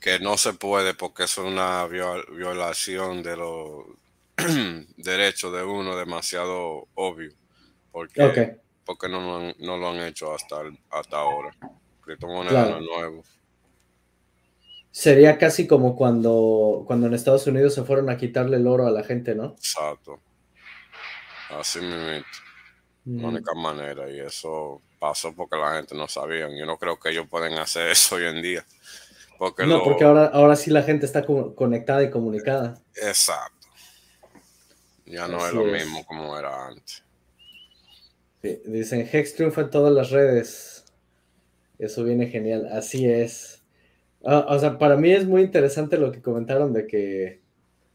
[0.00, 3.84] que no se puede porque es una viol- violación de los
[4.96, 7.32] derechos de uno demasiado obvio.
[7.90, 8.38] Porque, Ok,
[8.84, 10.56] porque no, lo han, no lo han hecho hasta,
[10.90, 11.56] hasta ahora.
[12.02, 12.80] Criptomoneda Claro.
[12.80, 13.24] nuevo.
[14.90, 18.90] sería casi como cuando, cuando en Estados Unidos se fueron a quitarle el oro a
[18.90, 19.54] la gente, ¿no?
[19.58, 20.20] Exacto.
[21.50, 22.24] Así mismo.
[23.04, 23.20] Mm.
[23.22, 24.10] La única manera.
[24.10, 26.48] Y eso pasó porque la gente no sabía.
[26.48, 28.64] Yo no creo que ellos pueden hacer eso hoy en día.
[29.38, 32.80] Porque No, lo- porque ahora, ahora sí la gente está co- conectada y comunicada.
[32.96, 33.66] Exacto.
[35.04, 35.84] Ya no es lo es.
[35.84, 37.02] mismo como era antes.
[38.42, 40.84] Sí, dicen, Hex triunfa en todas las redes.
[41.78, 43.62] Eso viene genial, así es.
[44.24, 47.40] Ah, o sea, para mí es muy interesante lo que comentaron de que,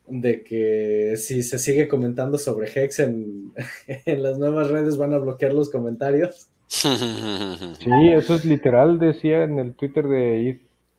[0.08, 3.54] de que si se sigue comentando sobre Hex en,
[4.06, 6.48] en las nuevas redes van a bloquear los comentarios.
[6.72, 10.40] Sí, eso es literal, decía en el Twitter de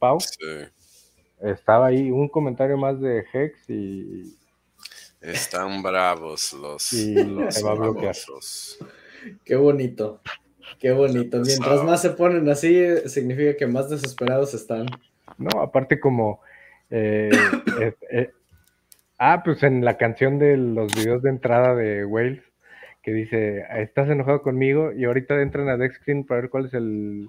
[0.02, 0.18] Pau.
[0.18, 0.36] Sí.
[1.40, 4.36] Estaba ahí un comentario más de Hex y
[5.20, 8.16] Están bravos los, Y los va a bloquear.
[9.44, 10.20] Qué bonito,
[10.80, 11.38] qué bonito.
[11.38, 14.86] Mientras más se ponen así, significa que más desesperados están.
[15.38, 16.40] No, aparte como...
[16.90, 17.30] eh,
[17.80, 18.30] eh, eh,
[19.18, 22.42] ah, pues en la canción de los videos de entrada de Wales,
[23.04, 27.28] que dice, estás enojado conmigo y ahorita entran a Dexscreen para ver cuál es el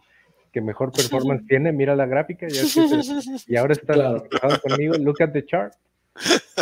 [0.54, 4.24] que mejor performance tiene, mira la gráfica y, es que te- y ahora Claro.
[4.32, 5.74] enojado conmigo, look at the chart.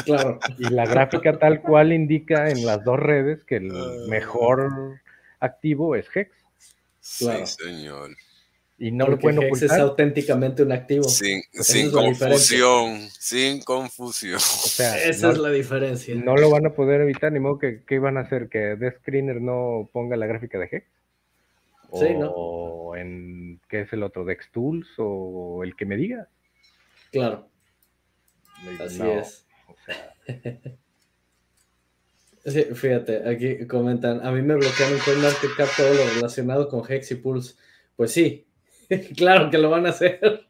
[0.05, 4.05] Claro, Y la gráfica tal cual indica en las dos redes que el Ah.
[4.07, 4.99] mejor
[5.41, 6.31] activo es Hex.
[7.19, 7.45] Claro.
[7.45, 8.11] Sí, señor.
[8.77, 9.79] Y no lo porque pueden Hex es ocultar.
[9.81, 11.03] auténticamente un activo.
[11.03, 11.41] Sin,
[11.91, 12.99] confusión.
[13.11, 14.37] Sin confusión.
[14.37, 16.15] O sea, Esa no, es la diferencia.
[16.15, 18.47] no lo van a poder evitar, ni modo que ¿qué van a hacer?
[18.49, 20.85] ¿Que Death Screener no ponga la gráfica de Hex?
[21.93, 24.23] Sí, o en ¿qué es el otro?
[24.25, 24.87] ¿Dex Tools?
[24.97, 26.27] o el que me diga.
[27.11, 27.49] Claro,
[28.79, 29.45] así es.
[29.67, 30.13] o sea,
[32.43, 37.11] Sí, fíjate, aquí comentan, a mí me bloquearon con CoinMarketCap todo lo relacionado con Hex
[37.11, 37.53] y Pulse.
[37.95, 38.47] Pues sí,
[39.15, 40.19] claro que lo van a hacer.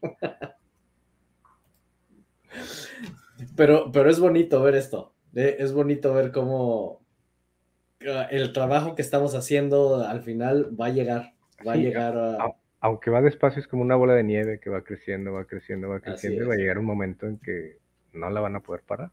[3.56, 5.14] Pero, pero es bonito ver esto.
[5.34, 7.04] eh, Es bonito ver cómo
[8.08, 11.31] ah, el trabajo que estamos haciendo al final va a llegar.
[11.66, 12.54] Va a llegar a...
[12.80, 16.00] aunque va despacio, es como una bola de nieve que va creciendo, va creciendo, va
[16.00, 17.78] creciendo, y va a llegar un momento en que
[18.12, 19.10] no la van a poder parar.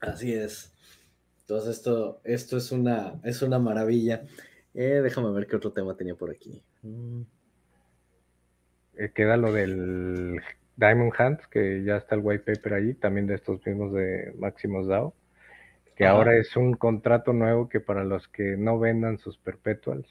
[0.00, 0.72] Así es.
[1.40, 4.24] Entonces esto, esto es una, es una maravilla.
[4.74, 6.62] Eh, déjame ver qué otro tema tenía por aquí.
[6.82, 7.22] Mm.
[8.98, 10.40] Eh, queda lo del
[10.76, 14.86] Diamond Hands, que ya está el white paper ahí, también de estos mismos de Maximus
[14.86, 15.14] DAO,
[15.96, 16.14] que Ajá.
[16.14, 20.06] ahora es un contrato nuevo que para los que no vendan sus perpetuals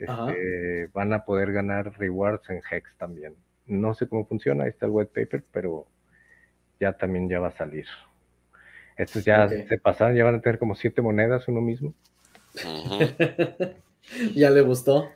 [0.00, 3.36] este, van a poder ganar rewards en Hex también.
[3.66, 5.86] No sé cómo funciona, ahí está el white paper, pero
[6.78, 7.86] ya también ya va a salir.
[8.96, 11.94] Estos ya se pasaron, ya van a tener como siete monedas uno mismo.
[14.34, 15.10] ya le gustó.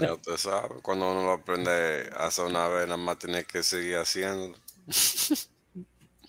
[0.00, 1.70] Ya usted sabe, cuando uno lo aprende
[2.16, 4.56] a hacer una vez, nada más tiene que seguir haciendo.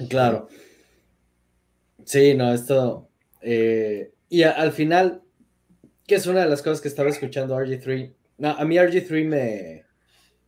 [0.10, 0.48] Claro.
[2.06, 3.10] Sí, no, esto.
[3.42, 5.22] Eh, y al final,
[6.08, 8.14] que es una de las cosas que estaba escuchando RG3.
[8.38, 9.86] No, a mí RG3 me,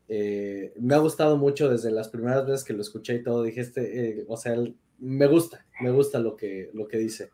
[0.07, 3.43] eh, me ha gustado mucho desde las primeras veces que lo escuché y todo.
[3.43, 4.55] Dije, este, eh, o sea,
[4.99, 7.31] me gusta, me gusta lo que, lo que dice.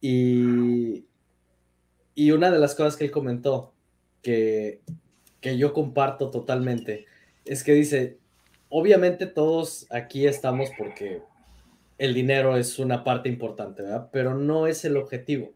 [0.00, 1.06] Y,
[2.14, 3.72] y una de las cosas que él comentó,
[4.22, 4.80] que,
[5.40, 7.06] que yo comparto totalmente,
[7.44, 8.18] es que dice,
[8.68, 11.22] obviamente todos aquí estamos porque
[11.98, 14.08] el dinero es una parte importante, ¿verdad?
[14.12, 15.54] Pero no es el objetivo.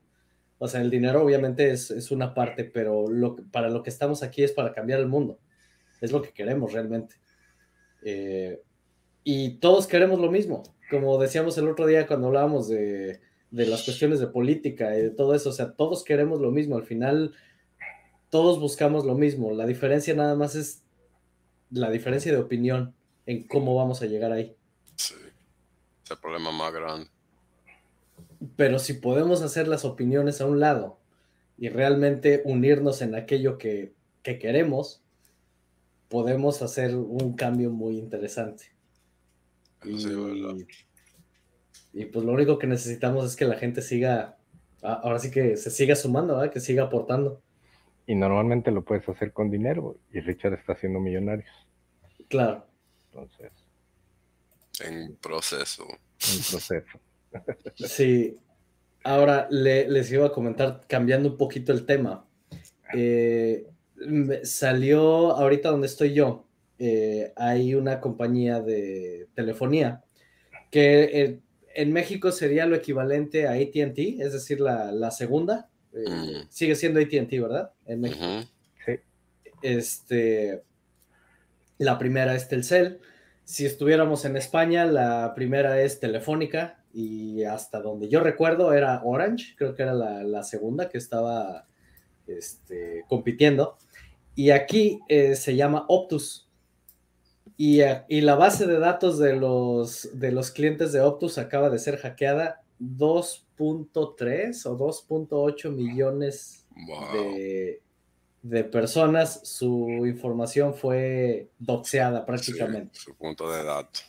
[0.59, 4.22] O sea, el dinero obviamente es, es una parte, pero lo, para lo que estamos
[4.22, 5.39] aquí es para cambiar el mundo.
[6.01, 7.16] Es lo que queremos realmente.
[8.03, 8.61] Eh,
[9.24, 10.62] y todos queremos lo mismo.
[10.91, 13.20] Como decíamos el otro día cuando hablábamos de,
[13.51, 16.76] de las cuestiones de política y de todo eso, o sea, todos queremos lo mismo.
[16.76, 17.34] Al final,
[18.30, 19.53] todos buscamos lo mismo.
[19.53, 20.82] La diferencia nada más es
[21.70, 22.95] la diferencia de opinión
[23.26, 24.57] en cómo vamos a llegar ahí.
[24.97, 25.14] Sí,
[26.09, 27.06] es el problema más grande.
[28.56, 30.98] Pero si podemos hacer las opiniones a un lado
[31.59, 33.92] y realmente unirnos en aquello que,
[34.22, 35.02] que queremos,
[36.09, 38.64] podemos hacer un cambio muy interesante.
[39.84, 39.96] Y,
[41.92, 44.36] y, pues lo único que necesitamos es que la gente siga,
[44.82, 47.42] ahora sí que se siga sumando, que siga aportando.
[48.06, 51.50] Y normalmente lo puedes hacer con dinero y Richard está haciendo millonarios.
[52.28, 52.66] Claro.
[53.12, 53.67] Entonces.
[54.80, 55.86] En proceso.
[55.86, 57.00] En proceso.
[57.76, 58.36] Sí.
[59.04, 62.26] Ahora les iba a comentar, cambiando un poquito el tema.
[62.94, 63.66] Eh,
[64.42, 66.46] salió ahorita donde estoy yo.
[66.78, 70.04] Eh, hay una compañía de telefonía
[70.70, 71.40] que eh,
[71.74, 75.68] en México sería lo equivalente a ATT, es decir, la, segunda.
[75.92, 76.48] Mm.
[76.50, 77.72] Sigue siendo ATT, ¿verdad?
[77.86, 78.24] En México.
[78.84, 78.92] Sí.
[79.62, 80.62] Este,
[81.78, 83.00] la primera es Telcel.
[83.49, 89.55] Si estuviéramos en España, la primera es Telefónica y hasta donde yo recuerdo era Orange,
[89.57, 91.66] creo que era la, segunda que estaba
[92.26, 93.78] este, compitiendo.
[94.34, 96.46] Y aquí eh, se llama Optus.
[97.57, 101.78] Y, y, la base de datos de los, de los clientes de Optus acaba de
[101.78, 106.66] ser hackeada 2.3 o 2.8 millones
[107.14, 107.80] de,
[108.43, 112.99] de personas, su información fue doxeada prácticamente.
[112.99, 114.05] su punto de datos.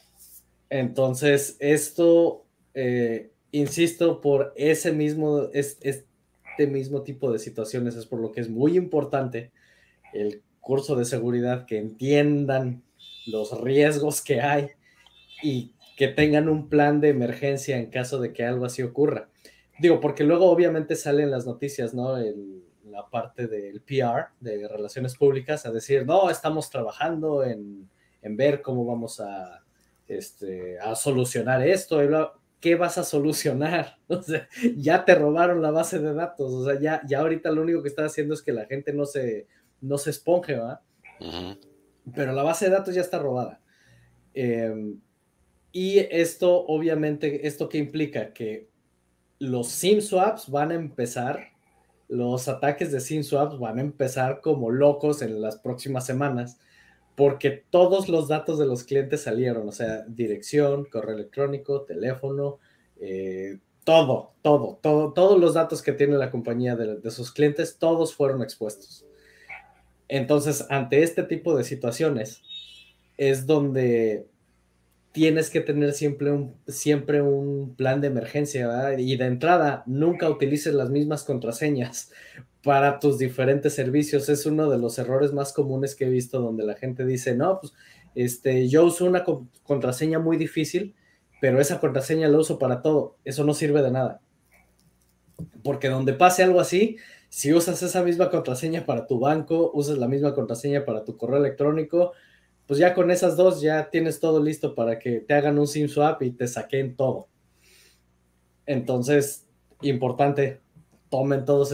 [0.69, 8.31] Entonces, esto, eh, insisto, por ese mismo, este mismo tipo de situaciones es por lo
[8.31, 9.51] que es muy importante
[10.13, 12.83] el curso de seguridad, que entiendan
[13.25, 14.69] los riesgos que hay
[15.41, 19.29] y que tengan un plan de emergencia en caso de que algo así ocurra.
[19.79, 22.17] Digo, porque luego obviamente salen las noticias, ¿no?
[22.17, 27.89] El, la parte del PR, de relaciones públicas, a decir, no, estamos trabajando en,
[28.21, 29.63] en ver cómo vamos a,
[30.07, 31.99] este, a solucionar esto.
[32.59, 33.97] ¿Qué vas a solucionar?
[34.09, 36.51] O sea, ya te robaron la base de datos.
[36.51, 39.05] O sea, ya, ya ahorita lo único que está haciendo es que la gente no
[39.05, 39.47] se,
[39.81, 40.81] no se esponje, ¿verdad?
[42.15, 43.61] Pero la base de datos ya está robada.
[44.33, 44.99] Em,
[45.71, 48.33] y esto, obviamente, ¿esto qué implica?
[48.33, 48.67] Que
[49.37, 51.51] los SIM swaps van a empezar
[52.09, 56.59] los ataques de SIM swaps van a empezar como locos en las próximas semanas
[57.15, 62.59] porque todos los datos de los clientes salieron, o sea, dirección, correo electrónico, teléfono,
[62.99, 67.77] eh, todo, todo, todo, todos los datos que tiene la compañía de, de, sus clientes,
[67.77, 69.05] todos fueron expuestos.
[70.07, 72.41] Entonces, ante este tipo de situaciones,
[73.17, 74.25] es donde
[75.11, 80.73] tienes que tener siempre un, siempre un plan de emergencia y de entrada nunca utilices
[80.73, 82.11] las mismas contraseñas
[82.63, 84.29] para tus diferentes servicios.
[84.29, 87.59] Es uno de los errores más comunes que he visto donde la gente dice, no,
[87.59, 87.73] pues
[88.15, 89.23] este, yo uso una
[89.63, 90.95] contraseña muy difícil,
[91.41, 93.17] pero esa contraseña la uso para todo.
[93.23, 94.21] Eso no sirve de nada.
[95.63, 96.97] Porque donde pase algo así,
[97.29, 101.37] si usas esa misma contraseña para tu banco, usas la misma contraseña para tu correo
[101.37, 102.11] electrónico,
[102.69, 105.87] pues ya con esas dos ya tienes todo listo para que te hagan un SIM
[105.87, 107.27] swap y te saquen todo.
[108.67, 109.47] Entonces,
[109.81, 110.61] importante,
[111.09, 111.71] tomen todas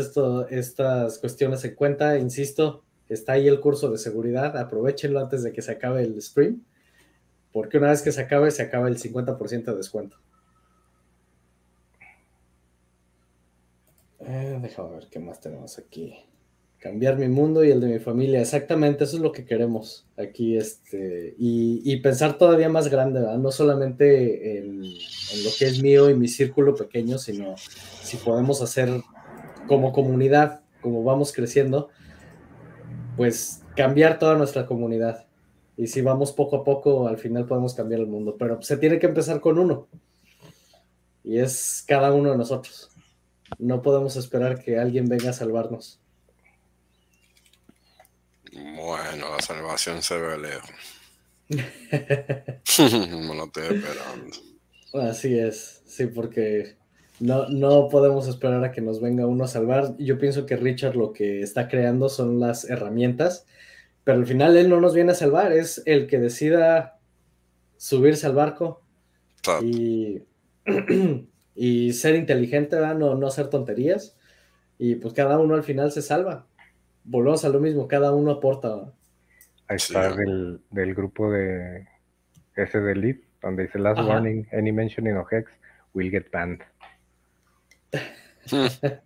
[0.49, 2.17] estas cuestiones en cuenta.
[2.17, 6.63] Insisto, está ahí el curso de seguridad, aprovechenlo antes de que se acabe el stream,
[7.51, 10.17] porque una vez que se acabe, se acaba el 50% de descuento.
[14.21, 16.25] Eh, déjame ver qué más tenemos aquí.
[16.85, 18.39] Cambiar mi mundo y el de mi familia.
[18.39, 24.59] Exactamente, eso es lo que queremos aquí, este, y, pensar todavía más grande, no solamente
[24.59, 29.01] en, lo que es mío y mi círculo pequeño, sino si podemos hacer
[29.65, 31.89] como comunidad, como vamos creciendo,
[33.17, 35.25] pues cambiar toda nuestra comunidad.
[35.75, 38.99] Y si vamos poco a poco, al final podemos cambiar el mundo, pero se tiene
[38.99, 39.87] que empezar con uno.
[41.23, 42.91] Y es cada uno de nosotros.
[43.57, 46.04] No podemos esperar que alguien venga a salvarnos.
[48.55, 50.69] Bueno, la salvación se ve lejos.
[51.49, 54.37] Me lo estoy esperando.
[54.93, 56.77] Así es, sí, porque
[57.19, 59.95] no, no podemos esperar a que nos venga uno a salvar.
[59.97, 63.45] Yo pienso que Richard lo que está creando son las herramientas,
[64.05, 66.99] pero al final él no nos viene a salvar, es el que decida
[67.75, 68.81] subirse al barco
[69.61, 70.21] y,
[71.55, 74.15] y, ser inteligente, No, no hacer tonterías.
[74.77, 76.47] Y pues cada uno al final se salva
[77.05, 78.91] volvemos a lo mismo, cada uno aporta.
[79.67, 80.59] Ahí está del,
[80.95, 81.87] grupo de
[82.55, 85.49] ese de Lead, donde dice Last Warning, any mentioning of Hex
[85.93, 86.61] will get banned.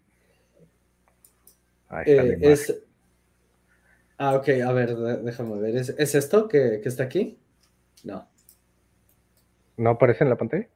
[1.90, 2.84] Ahí está eh, es...
[4.18, 5.78] Ah, ok, a ver, déjame ver.
[5.78, 7.40] ¿Es, esto que, está aquí?
[8.04, 8.28] No.
[9.78, 10.68] ¿No aparece en la pantalla?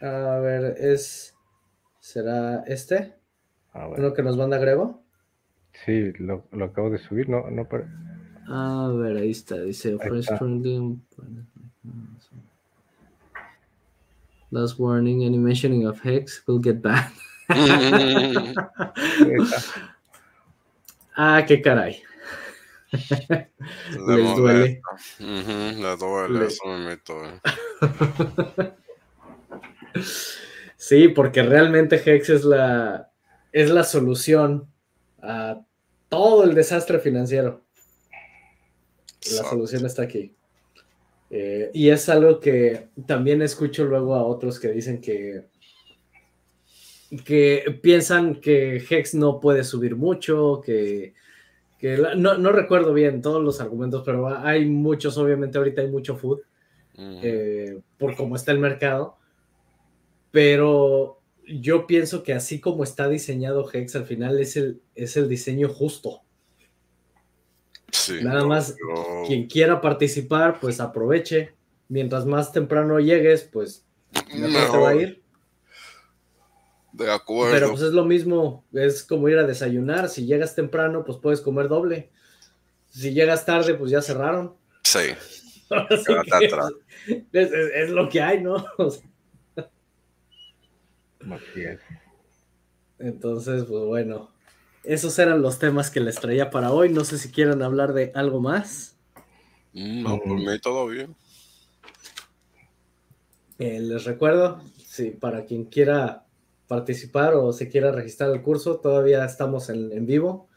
[0.00, 1.34] A ver, es.
[2.00, 3.14] ¿Será este?
[3.74, 5.04] ¿Uno que nos manda Grego?
[5.84, 7.86] Sí, lo, lo acabo de subir, no, no para...
[8.48, 10.28] A ver, ahí está, dice Fresh
[14.50, 17.12] Last warning, any mentioning of Hex will get banned.
[21.16, 22.02] ah, qué caray.
[22.90, 24.80] Les duele.
[25.18, 27.22] Le duele, eso me meto.
[27.26, 27.40] Eh.
[30.76, 33.10] sí, porque realmente Hex es la,
[33.52, 34.66] es la solución
[35.20, 35.60] a
[36.08, 37.62] todo el desastre financiero.
[39.36, 40.34] La solución está aquí.
[41.30, 45.44] Eh, y es algo que también escucho luego a otros que dicen que,
[47.24, 51.14] que piensan que Hex no puede subir mucho, que,
[52.16, 56.40] no, recuerdo bien todos los argumentos, pero hay muchos, obviamente ahorita hay mucho food
[56.96, 59.16] eh, por cómo está el mercado,
[60.30, 61.17] pero
[61.48, 65.68] yo pienso que así como está diseñado Hex, al final es el, es el diseño
[65.68, 66.22] justo.
[68.22, 68.76] Nada más,
[69.26, 71.54] quien quiera participar, pues aproveche.
[71.88, 73.86] Mientras más temprano llegues, pues
[74.34, 75.22] mejor te va a ir.
[76.92, 77.54] De acuerdo.
[77.54, 80.08] Pero pues es lo mismo, es como ir a desayunar.
[80.08, 82.10] Si llegas temprano, pues puedes comer doble.
[82.90, 84.54] Si llegas tarde, pues ya cerraron.
[84.82, 85.14] Sí.
[87.32, 88.64] es, es, lo que hay, ¿no?
[92.98, 94.30] Entonces, pues bueno,
[94.84, 96.90] esos eran los temas que les traía para hoy.
[96.90, 98.96] No sé si quieren hablar de algo más.
[99.72, 101.14] Mm, no, por mí todo bien.
[103.58, 106.24] Eh, les recuerdo, si para quien quiera
[106.68, 110.48] participar o se quiera registrar el curso, todavía estamos en, vivo.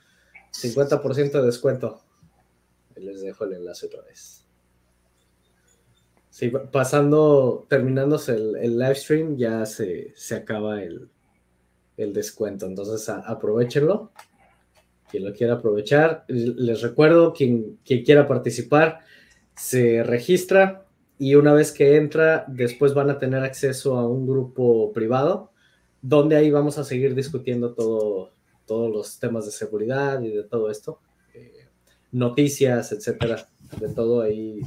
[0.52, 2.02] 50% de descuento.
[2.96, 4.41] Les dejo el enlace otra vez.
[6.50, 11.10] Pasando, terminándose el, el live stream, ya se, acaba el,
[11.98, 12.66] descuento.
[12.66, 14.12] Entonces, aprovechenlo.
[15.10, 16.26] Quien lo quiera aprovechar.
[16.28, 19.02] Les recuerdo, quien, quien quiera participar,
[19.56, 20.86] se registra
[21.20, 25.52] y una vez que entra, después van a tener acceso a un grupo privado,
[26.02, 28.32] donde ahí vamos a seguir discutiendo todo,
[28.66, 31.00] todos los temas de seguridad y de todo esto.
[31.36, 31.68] Eh,
[32.12, 33.48] noticias, etcétera,
[33.80, 34.62] de todo ahí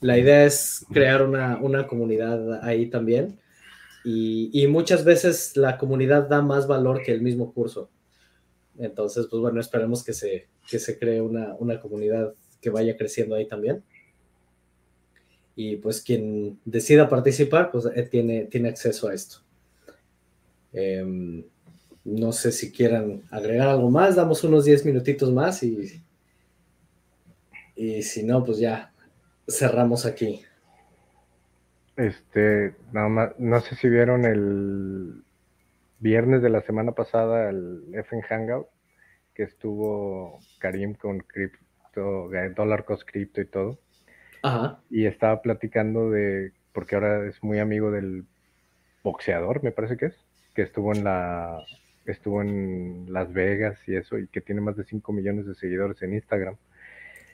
[0.00, 3.38] la idea es crear una, comunidad ahí también.
[4.04, 7.90] Y, muchas veces la comunidad da más valor que el mismo curso.
[8.78, 13.82] Entonces, pues bueno, esperemos que se, se cree una, comunidad que vaya creciendo ahí también.
[15.56, 19.38] Y pues quien decida participar, pues eh, tiene, tiene acceso a esto.
[20.72, 21.44] Em,
[22.04, 26.02] no sé si quieran agregar algo más, damos unos 10 minutitos más y,
[27.76, 28.93] y si no, pues ya
[29.48, 30.44] cerramos aquí.
[31.96, 35.22] Este, nada más, no sé si vieron el
[36.00, 38.66] viernes de la semana pasada el FN Hangout,
[39.32, 43.78] que estuvo Karim con cripto, dólar cost cripto y todo.
[44.42, 44.80] Ajá.
[44.90, 48.24] Y estaba platicando de, porque ahora es muy amigo del
[49.02, 50.16] boxeador, me parece que es,
[50.54, 51.62] que estuvo en la,
[52.06, 56.02] estuvo en Las Vegas y eso, y que tiene más de 5 millones de seguidores
[56.02, 56.56] en Instagram.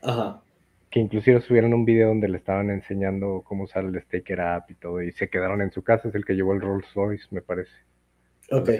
[0.02, 0.42] Ajá
[0.90, 4.74] que inclusive subieron un video donde le estaban enseñando cómo usar el Staker App y
[4.74, 7.42] todo, y se quedaron en su casa, es el que llevó el Rolls Royce, me
[7.42, 7.70] parece.
[8.50, 8.70] Ok.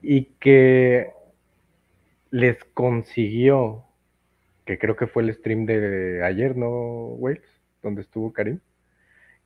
[0.00, 1.10] Y que
[2.30, 3.84] les consiguió,
[4.64, 7.42] que creo que fue el stream de ayer, ¿no, Wales?
[7.82, 8.60] Donde estuvo Karim,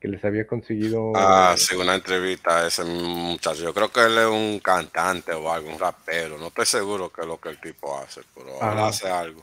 [0.00, 1.12] que les había conseguido...
[1.14, 3.62] Ah, sí, una entrevista a ese muchacho.
[3.62, 6.36] Yo creo que él es un cantante o algo, un rapero.
[6.36, 9.42] No estoy seguro que es lo que el tipo hace, pero hace algo.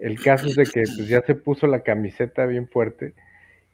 [0.00, 3.14] El caso es de que pues, ya se puso la camiseta bien fuerte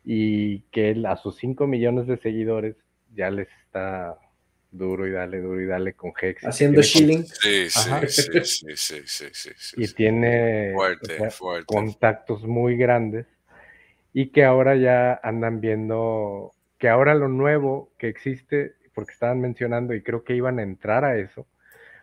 [0.04, 2.76] y que él a sus 5 millones de seguidores
[3.14, 4.18] ya les está
[4.70, 6.44] duro y dale, duro y dale con Hex.
[6.44, 7.24] Haciendo shilling.
[7.26, 10.74] Sí, sí, sí, sí, sí, sí, Y tiene
[11.66, 13.26] contactos muy grandes
[14.12, 19.94] y que ahora ya andan viendo que ahora lo nuevo que existe, porque estaban mencionando
[19.94, 21.46] y creo que iban a entrar a eso,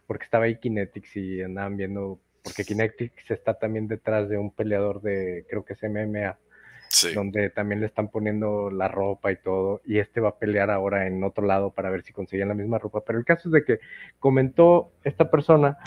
[0.08, 5.02] porque estaba ahí Kinetics y andaban viendo, porque Kinetics está también detrás de un peleador
[5.02, 6.38] de, creo que es MMA
[7.16, 11.08] donde también le están poniendo la ropa y todo, y este va a pelear ahora
[11.08, 13.02] en otro lado para ver si consiguen la misma ropa.
[13.06, 13.80] Pero el caso es de que
[14.20, 15.78] comentó esta persona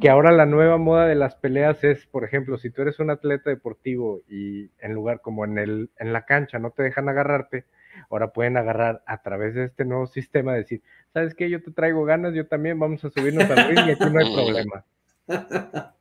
[0.00, 3.10] que ahora la nueva moda de las peleas es, por ejemplo, si tú eres un
[3.10, 7.64] atleta deportivo y en lugar como en el en la cancha no te dejan agarrarte,
[8.08, 10.82] ahora pueden agarrar a través de este nuevo sistema, decir,
[11.12, 11.50] ¿sabes qué?
[11.50, 14.34] Yo te traigo ganas, yo también, vamos a subirnos al ring y aquí no hay
[14.34, 14.84] problema.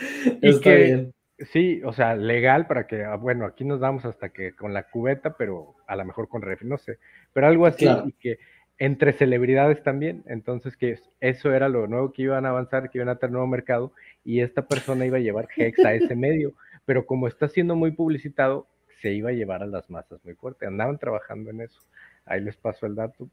[0.42, 1.12] Está bien.
[1.52, 4.84] Sí, o sea, legal para que, ah, bueno, aquí nos damos hasta que con la
[4.84, 6.98] cubeta, pero a lo mejor con ref, no sé,
[7.34, 8.38] pero algo así y que
[8.78, 13.10] entre celebridades también, entonces que eso era lo nuevo que iban a avanzar, que iban
[13.10, 13.92] a tener nuevo mercado
[14.24, 16.54] y esta persona iba a llevar Hex a ese medio,
[16.86, 18.66] pero como está siendo muy publicitado,
[19.02, 21.80] se iba a llevar a las masas muy fuerte, andaban trabajando en eso,
[22.24, 23.28] ahí les paso el dato,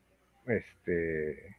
[0.45, 1.55] este,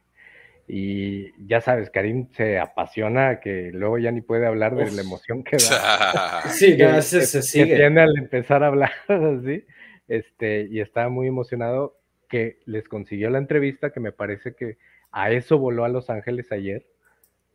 [0.67, 5.43] y ya sabes, Karim se apasiona que luego ya ni puede hablar de la emoción
[5.43, 6.41] que da.
[6.49, 7.75] sí, que, se sigue.
[7.75, 9.63] tiende al empezar a hablar así.
[10.07, 14.77] Este, y estaba muy emocionado que les consiguió la entrevista, que me parece que
[15.11, 16.85] a eso voló a Los Ángeles ayer,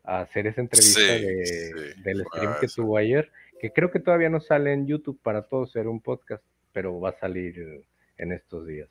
[0.05, 3.31] a hacer esa entrevista del stream que tuvo ayer,
[3.61, 7.11] que creo que todavía no sale en YouTube para todos, ser un podcast, pero va
[7.11, 7.85] a salir
[8.17, 8.89] en estos días.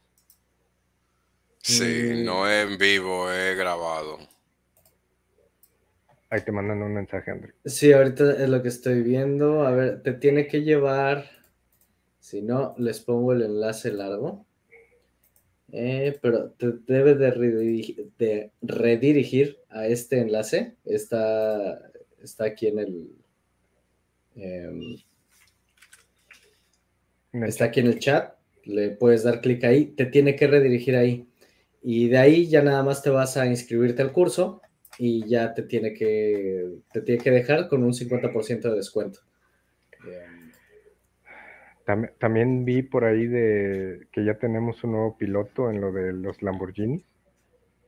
[1.61, 4.18] Sí, no es en vivo, es grabado.
[6.30, 7.53] Ahí te mandan un mensaje, André.
[7.65, 9.65] Sí, ahorita es lo que estoy viendo.
[9.65, 11.26] A ver, te tiene que llevar.
[12.19, 14.45] Si no, les pongo el enlace largo.
[15.72, 17.31] Eh, pero te debe de
[18.61, 20.76] redirigir, a este enlace.
[20.86, 21.91] Está,
[22.22, 23.11] está aquí en el.
[24.36, 24.98] Em,
[27.34, 28.36] está aquí en el chat.
[28.65, 29.86] Le puedes dar clic ahí.
[29.86, 31.28] Te tiene que redirigir ahí.
[31.81, 34.61] Y de ahí ya nada más te vas a inscribirte al curso
[34.97, 39.22] y ya te tiene que, te tiene que dejar con un 50% de descuento.
[42.19, 46.41] También, vi por ahí de que ya tenemos un nuevo piloto en lo de los
[46.43, 47.03] Lamborghini.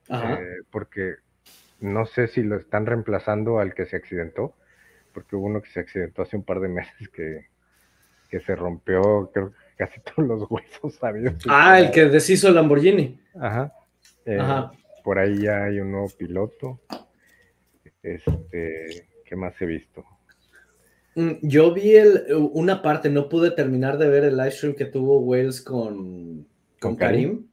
[0.09, 1.15] Eh, porque
[1.79, 4.55] no sé si lo están reemplazando al que se accidentó,
[5.13, 7.47] porque hubo uno que se accidentó hace un par de meses que,
[8.29, 10.99] que se rompió, creo casi todos los huesos.
[11.47, 13.19] Ah, el que deshizo el Lamborghini.
[13.39, 13.71] Ajá.
[14.25, 14.39] Eh,
[15.03, 16.81] por ahí ya hay un nuevo piloto.
[18.03, 20.03] Este, ¿qué más he visto?
[21.15, 24.85] Mm, yo vi el, una parte, no pude terminar de ver el live stream que
[24.85, 26.47] tuvo Wales con,
[26.79, 27.47] con, Karim?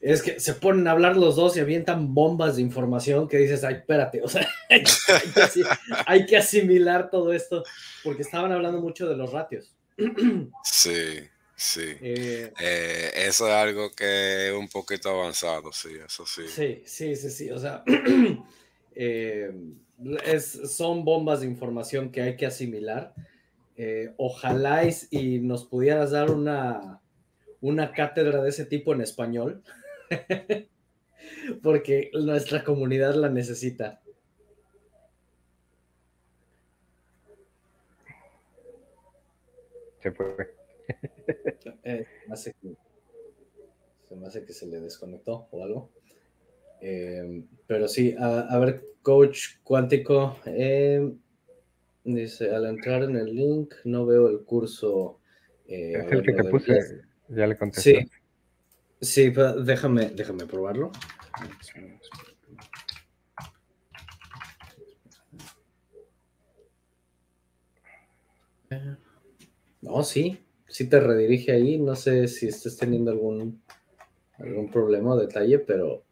[0.00, 3.62] Es que se ponen a hablar los dos y avientan bombas de información que dices,
[3.64, 4.48] ay, espérate, o sea,
[6.06, 7.64] hay que asimilar todo esto,
[8.02, 9.76] porque estaban hablando mucho de los ratios.
[10.64, 11.20] Sí.
[11.60, 11.94] Sí.
[12.00, 16.48] Eh, eh, eso es algo que es un poquito avanzado, sí, eso sí.
[16.48, 17.50] Sí, sí, sí, sí.
[17.50, 17.84] O sea,
[18.94, 19.52] eh,
[20.42, 23.12] son bombas de información que hay que asimilar.
[24.16, 26.98] ojalá y, nos pudieras dar una,
[27.60, 29.62] una cátedra de ese tipo en español,
[31.62, 34.00] porque nuestra comunidad la necesita.
[40.02, 40.59] Se fue.
[41.84, 45.90] Eh, se me hace que se le desconectó o algo.
[46.80, 50.36] Eh, pero sí, a, ver, coach cuántico.
[50.46, 51.12] Eh,
[52.04, 55.20] dice, al entrar en el link no veo el curso.
[55.66, 58.08] es el que te puse, ya le contesté.
[59.00, 59.32] Sí, sí
[59.64, 60.90] déjame, déjame probarlo.
[69.82, 70.38] No, sí,
[70.70, 71.78] si te redirige ahí.
[71.78, 73.60] No sé si estés teniendo algún,
[74.38, 76.04] algún problema o detalle, pero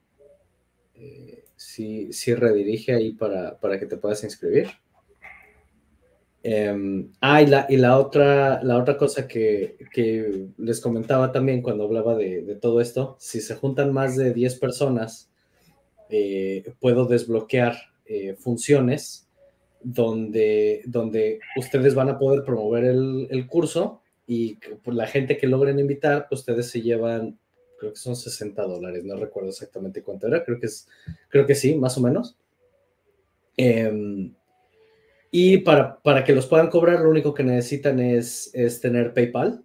[0.95, 4.69] eh, sí, redirige ahí para, que te puedas inscribir.
[6.43, 9.77] Em, ah, y la, y la, otra, la otra cosa que,
[10.57, 15.31] les comentaba también cuando hablaba de, todo esto, si se juntan más de 10 personas
[16.11, 17.77] eh, puedo desbloquear
[18.07, 19.29] eh, funciones
[19.83, 25.79] donde, donde ustedes van a poder promover el, el curso y la gente que logren
[25.79, 27.39] invitar, ustedes se llevan,
[27.79, 30.87] creo que son 60 dólares, no recuerdo exactamente cuánto era, creo que, es,
[31.31, 32.37] creo que sí, más o menos.
[33.57, 34.35] Em,
[35.31, 39.65] y para, para, que los puedan cobrar, lo único que necesitan es, es tener PayPal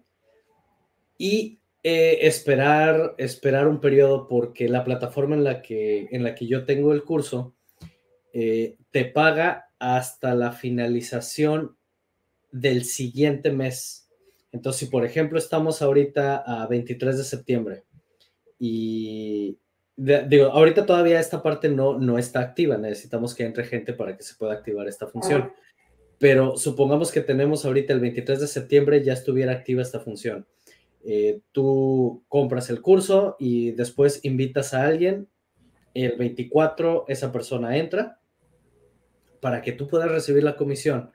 [1.18, 6.46] y eh, esperar, esperar un periodo porque la plataforma en la que, en la que
[6.46, 7.54] yo tengo el curso
[8.32, 11.76] eh, te paga hasta la finalización
[12.50, 14.03] del siguiente mes.
[14.54, 17.82] Entonces, si por ejemplo estamos ahorita a 23 de septiembre
[18.56, 19.58] y
[19.96, 24.22] digo, ahorita todavía esta parte no, no está activa, necesitamos que entre gente para que
[24.22, 25.52] se pueda activar esta función.
[26.20, 30.46] Pero supongamos que tenemos ahorita el 23 de septiembre, ya estuviera activa esta función.
[31.04, 35.26] Eh, tú compras el curso y después invitas a alguien,
[35.94, 38.20] el 24 esa persona entra
[39.40, 41.10] para que tú puedas recibir la comisión.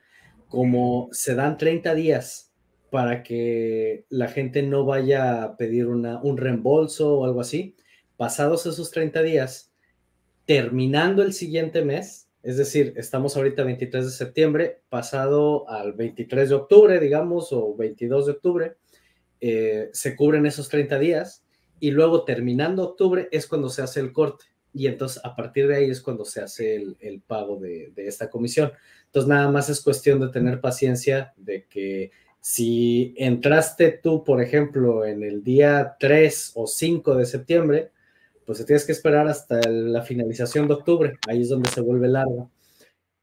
[0.49, 2.48] Como se dan 30 días
[2.90, 7.76] para que la gente no vaya a pedir una, un reembolso o algo así,
[8.18, 9.72] pasados esos 30 días,
[10.45, 16.56] terminando el siguiente mes, es decir, estamos ahorita 23 de septiembre, pasado al 23 de
[16.56, 18.76] octubre, digamos, o 22 de octubre,
[19.41, 21.44] eh, se cubren esos 30 días
[21.80, 25.76] y luego terminando octubre es cuando se hace el corte y entonces a partir de
[25.78, 28.72] ahí es cuando se hace el, pago de, de, esta comisión.
[29.06, 35.06] Entonces nada más es cuestión de tener paciencia de que si entraste tú, por ejemplo,
[35.06, 37.91] en el día 3 o 5 de septiembre,
[38.45, 42.07] pues te tienes que esperar hasta la finalización de octubre, ahí es donde se vuelve
[42.07, 42.49] largo.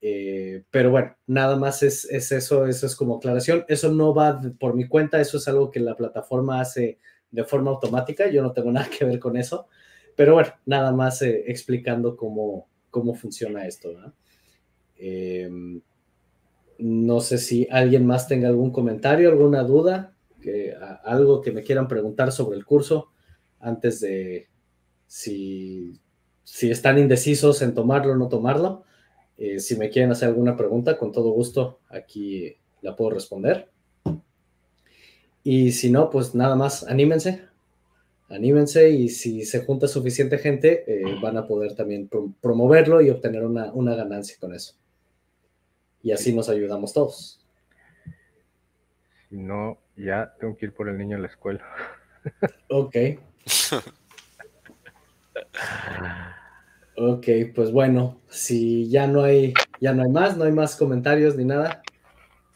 [0.00, 3.64] Eh, pero bueno, nada más es, eso, eso es como aclaración.
[3.66, 6.98] Eso no va por mi cuenta, eso es algo que la plataforma hace
[7.30, 9.66] de forma automática, yo no tengo nada que ver con eso.
[10.14, 13.90] Pero bueno, nada más eh, explicando cómo, cómo funciona esto.
[14.96, 15.50] Eh,
[16.78, 17.20] ¿no?
[17.20, 20.74] sé si alguien más tenga algún comentario, alguna duda, que,
[21.04, 23.08] algo que me quieran preguntar sobre el curso
[23.60, 24.48] antes de
[25.06, 26.00] si,
[26.42, 28.84] si están indecisos en tomarlo o no tomarlo.
[29.38, 33.70] Eh, si me quieren hacer alguna pregunta, con todo gusto aquí la puedo responder.
[35.42, 37.42] Y si no, pues nada más, anímense,
[38.28, 43.44] anímense y si se junta suficiente gente, eh, van a poder también promoverlo y obtener
[43.44, 44.74] una, una, ganancia con eso.
[46.02, 47.44] Y así nos ayudamos todos.
[49.28, 51.64] Si no, ya tengo que ir por el niño a la escuela.
[52.68, 52.96] Ok.
[56.98, 59.52] Ok, pues bueno, si ya no hay,
[59.82, 61.82] ya no hay más, no hay más comentarios ni nada,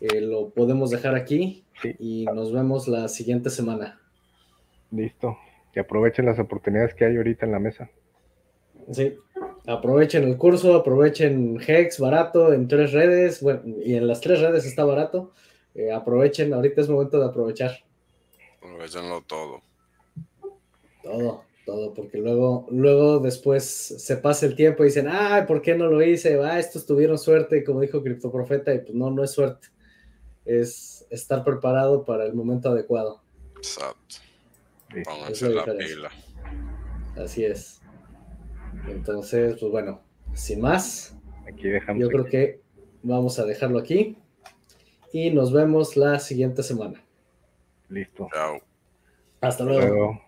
[0.00, 1.66] eh, lo podemos dejar aquí
[1.98, 4.00] y nos vemos la siguiente semana.
[4.90, 5.36] Listo.
[5.72, 7.90] Que aprovechen las oportunidades que hay ahorita en la mesa.
[8.90, 9.14] Sí,
[9.72, 14.64] aprovechen el curso, aprovechen Hex barato en tres redes, bueno, y en las tres redes
[14.66, 15.32] está barato.
[15.74, 17.72] Eh, aprovechen, ahorita es momento de aprovechar.
[18.58, 19.62] Aprovechenlo todo.
[21.02, 25.76] Todo todo, porque luego, luego después se pasa el tiempo y dicen, ah, ¿por qué
[25.76, 26.40] no lo hice?
[26.42, 29.68] Ah, estos tuvieron suerte, como dijo Criptoprofeta, y pues no, no es suerte,
[30.44, 33.22] es estar preparado para el momento adecuado.
[33.56, 34.16] Exacto.
[35.04, 36.10] Pónganse la pila.
[37.16, 37.79] Así es.
[38.88, 40.00] Entonces, pues bueno,
[40.34, 41.16] sin más,
[41.46, 42.60] aquí dejamos yo creo que
[43.02, 44.16] vamos a dejarlo aquí
[45.12, 47.02] y nos vemos la siguiente semana.
[47.88, 48.28] Listo.
[48.32, 48.60] Chao.
[49.40, 50.20] Hasta luego.